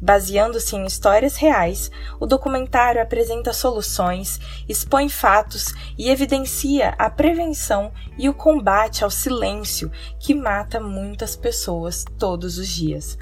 Baseando-se 0.00 0.76
em 0.76 0.84
histórias 0.84 1.34
reais, 1.36 1.90
o 2.20 2.26
documentário 2.26 3.00
apresenta 3.00 3.52
soluções, 3.52 4.38
expõe 4.68 5.08
fatos 5.08 5.72
e 5.96 6.10
evidencia 6.10 6.94
a 6.98 7.08
prevenção 7.08 7.90
e 8.18 8.28
o 8.28 8.34
combate 8.34 9.02
ao 9.02 9.10
silêncio 9.10 9.90
que 10.20 10.34
mata 10.34 10.78
muitas 10.78 11.34
pessoas 11.34 12.04
todos 12.18 12.58
os 12.58 12.68
dias. 12.68 13.16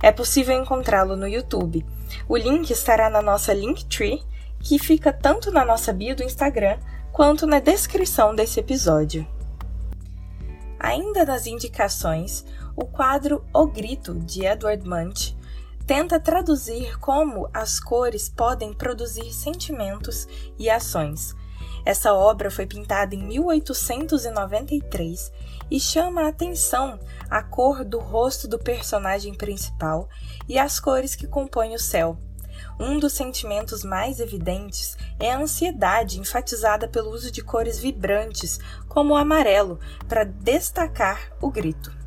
É 0.00 0.12
possível 0.12 0.56
encontrá-lo 0.56 1.16
no 1.16 1.26
YouTube. 1.26 1.84
O 2.28 2.36
link 2.36 2.70
estará 2.70 3.10
na 3.10 3.20
nossa 3.20 3.52
Linktree, 3.52 4.22
que 4.60 4.78
fica 4.78 5.12
tanto 5.12 5.50
na 5.50 5.64
nossa 5.64 5.92
bio 5.92 6.14
do 6.14 6.22
Instagram 6.22 6.78
quanto 7.12 7.46
na 7.46 7.60
descrição 7.60 8.34
desse 8.34 8.60
episódio. 8.60 9.26
Ainda 10.78 11.24
nas 11.24 11.46
indicações, 11.46 12.44
o 12.76 12.84
quadro 12.84 13.42
O 13.52 13.66
Grito, 13.66 14.14
de 14.14 14.46
Edward 14.46 14.88
Munch, 14.88 15.36
tenta 15.86 16.20
traduzir 16.20 16.96
como 16.98 17.48
as 17.52 17.80
cores 17.80 18.28
podem 18.28 18.72
produzir 18.72 19.32
sentimentos 19.32 20.28
e 20.58 20.70
ações. 20.70 21.34
Essa 21.84 22.12
obra 22.12 22.50
foi 22.50 22.66
pintada 22.66 23.14
em 23.14 23.22
1893 23.24 25.32
e 25.70 25.78
chama 25.80 26.22
a 26.22 26.28
atenção 26.28 26.98
a 27.30 27.42
cor 27.42 27.82
do 27.84 27.98
rosto 27.98 28.46
do 28.46 28.58
personagem 28.58 29.32
principal 29.34 30.08
e 30.46 30.58
as 30.58 30.78
cores 30.78 31.16
que 31.16 31.26
compõem 31.26 31.74
o 31.74 31.78
céu. 31.78 32.18
Um 32.80 32.98
dos 32.98 33.12
sentimentos 33.12 33.82
mais 33.82 34.20
evidentes 34.20 34.96
é 35.18 35.32
a 35.32 35.38
ansiedade, 35.38 36.20
enfatizada 36.20 36.86
pelo 36.86 37.10
uso 37.10 37.30
de 37.30 37.42
cores 37.42 37.78
vibrantes, 37.78 38.60
como 38.88 39.14
o 39.14 39.16
amarelo, 39.16 39.80
para 40.06 40.24
destacar 40.24 41.32
o 41.40 41.50
grito 41.50 41.98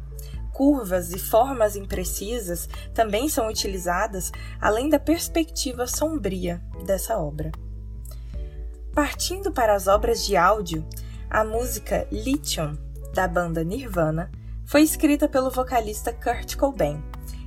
curvas 0.61 1.11
e 1.11 1.17
formas 1.17 1.75
imprecisas 1.75 2.69
também 2.93 3.27
são 3.27 3.47
utilizadas, 3.47 4.31
além 4.59 4.89
da 4.89 4.99
perspectiva 4.99 5.87
sombria 5.87 6.61
dessa 6.85 7.17
obra. 7.17 7.51
Partindo 8.93 9.51
para 9.51 9.73
as 9.73 9.87
obras 9.87 10.23
de 10.23 10.37
áudio, 10.37 10.85
a 11.27 11.43
música 11.43 12.07
Lithium, 12.11 12.77
da 13.11 13.27
banda 13.27 13.63
Nirvana, 13.63 14.29
foi 14.63 14.83
escrita 14.83 15.27
pelo 15.27 15.49
vocalista 15.49 16.13
Kurt 16.13 16.55
Cobain. 16.55 17.01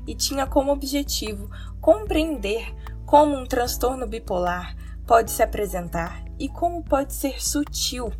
e 0.06 0.14
tinha 0.14 0.44
como 0.44 0.70
objetivo 0.72 1.48
compreender 1.80 2.74
como 3.06 3.36
um 3.36 3.46
transtorno 3.46 4.06
bipolar 4.06 4.76
pode 5.06 5.30
se 5.30 5.42
apresentar 5.42 6.24
e 6.38 6.48
como 6.48 6.82
pode 6.82 7.12
ser 7.12 7.42
sutil. 7.42 8.12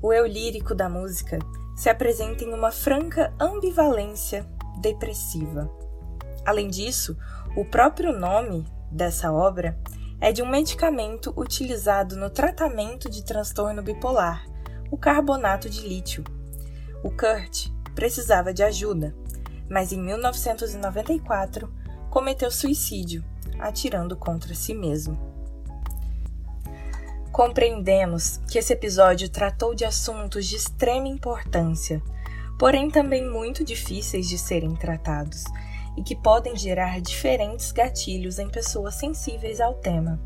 O 0.00 0.12
eu 0.12 0.26
lírico 0.26 0.74
da 0.74 0.88
música 0.88 1.38
se 1.76 1.88
apresenta 1.88 2.44
em 2.44 2.52
uma 2.52 2.70
franca 2.70 3.32
ambivalência 3.38 4.46
depressiva. 4.80 5.70
Além 6.44 6.68
disso, 6.68 7.16
o 7.56 7.64
próprio 7.64 8.12
nome 8.12 8.64
dessa 8.90 9.32
obra 9.32 9.78
é 10.20 10.32
de 10.32 10.42
um 10.42 10.48
medicamento 10.48 11.32
utilizado 11.36 12.16
no 12.16 12.30
tratamento 12.30 13.10
de 13.10 13.24
transtorno 13.24 13.82
bipolar, 13.82 14.44
o 14.90 14.96
carbonato 14.96 15.68
de 15.68 15.86
lítio. 15.86 16.24
O 17.02 17.10
Kurt 17.10 17.68
precisava 17.94 18.52
de 18.52 18.62
ajuda, 18.62 19.14
mas 19.68 19.92
em 19.92 20.00
1994 20.00 21.72
cometeu 22.10 22.50
suicídio, 22.50 23.24
atirando 23.58 24.16
contra 24.16 24.54
si 24.54 24.74
mesmo. 24.74 25.18
Compreendemos 27.32 28.38
que 28.50 28.58
esse 28.58 28.72
episódio 28.72 29.28
tratou 29.28 29.74
de 29.74 29.84
assuntos 29.84 30.46
de 30.46 30.56
extrema 30.56 31.06
importância, 31.06 32.02
porém 32.58 32.90
também 32.90 33.28
muito 33.28 33.64
difíceis 33.64 34.28
de 34.28 34.36
serem 34.36 34.74
tratados 34.74 35.44
e 35.96 36.02
que 36.02 36.16
podem 36.16 36.56
gerar 36.56 37.00
diferentes 37.00 37.70
gatilhos 37.70 38.38
em 38.38 38.48
pessoas 38.48 38.94
sensíveis 38.94 39.60
ao 39.60 39.74
tema. 39.74 40.20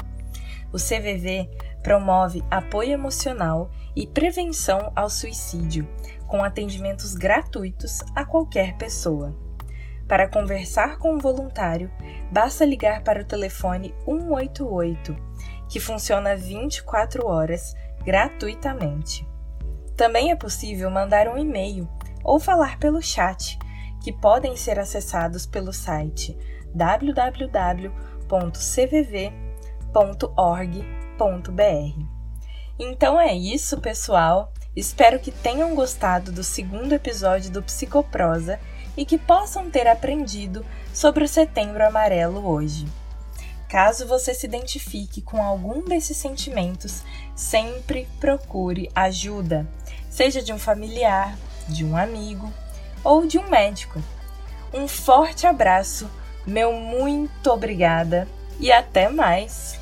O 0.72 0.78
CVV 0.78 1.50
promove 1.82 2.42
apoio 2.50 2.92
emocional 2.92 3.70
e 3.94 4.06
prevenção 4.06 4.90
ao 4.96 5.10
suicídio, 5.10 5.86
com 6.26 6.42
atendimentos 6.42 7.14
gratuitos 7.14 8.00
a 8.14 8.24
qualquer 8.24 8.76
pessoa. 8.78 9.41
Para 10.08 10.28
conversar 10.28 10.98
com 10.98 11.14
um 11.14 11.18
voluntário, 11.18 11.90
basta 12.30 12.64
ligar 12.64 13.02
para 13.02 13.22
o 13.22 13.24
telefone 13.24 13.94
188, 14.04 15.16
que 15.68 15.80
funciona 15.80 16.36
24 16.36 17.26
horas 17.26 17.74
gratuitamente. 18.04 19.26
Também 19.96 20.30
é 20.30 20.36
possível 20.36 20.90
mandar 20.90 21.28
um 21.28 21.38
e-mail 21.38 21.88
ou 22.24 22.38
falar 22.40 22.78
pelo 22.78 23.00
chat 23.00 23.58
que 24.02 24.12
podem 24.12 24.56
ser 24.56 24.78
acessados 24.78 25.46
pelo 25.46 25.72
site 25.72 26.36
www.cvv.org.br. 26.74 27.82
Então 32.78 33.20
é 33.20 33.34
isso, 33.34 33.80
pessoal. 33.80 34.52
Espero 34.74 35.20
que 35.20 35.30
tenham 35.30 35.74
gostado 35.74 36.32
do 36.32 36.42
segundo 36.42 36.94
episódio 36.94 37.50
do 37.50 37.62
Psicoprosa 37.62 38.58
e 38.96 39.04
que 39.04 39.18
possam 39.18 39.70
ter 39.70 39.86
aprendido 39.86 40.64
sobre 40.92 41.24
o 41.24 41.28
Setembro 41.28 41.86
Amarelo 41.86 42.46
hoje. 42.46 42.86
Caso 43.68 44.06
você 44.06 44.34
se 44.34 44.46
identifique 44.46 45.22
com 45.22 45.42
algum 45.42 45.82
desses 45.84 46.16
sentimentos, 46.16 47.02
sempre 47.34 48.06
procure 48.20 48.90
ajuda, 48.94 49.66
seja 50.10 50.42
de 50.42 50.52
um 50.52 50.58
familiar, 50.58 51.36
de 51.68 51.84
um 51.84 51.96
amigo 51.96 52.52
ou 53.02 53.26
de 53.26 53.38
um 53.38 53.48
médico. 53.48 54.02
Um 54.74 54.86
forte 54.86 55.46
abraço, 55.46 56.10
meu 56.46 56.72
muito 56.72 57.50
obrigada 57.50 58.28
e 58.60 58.70
até 58.70 59.08
mais! 59.08 59.81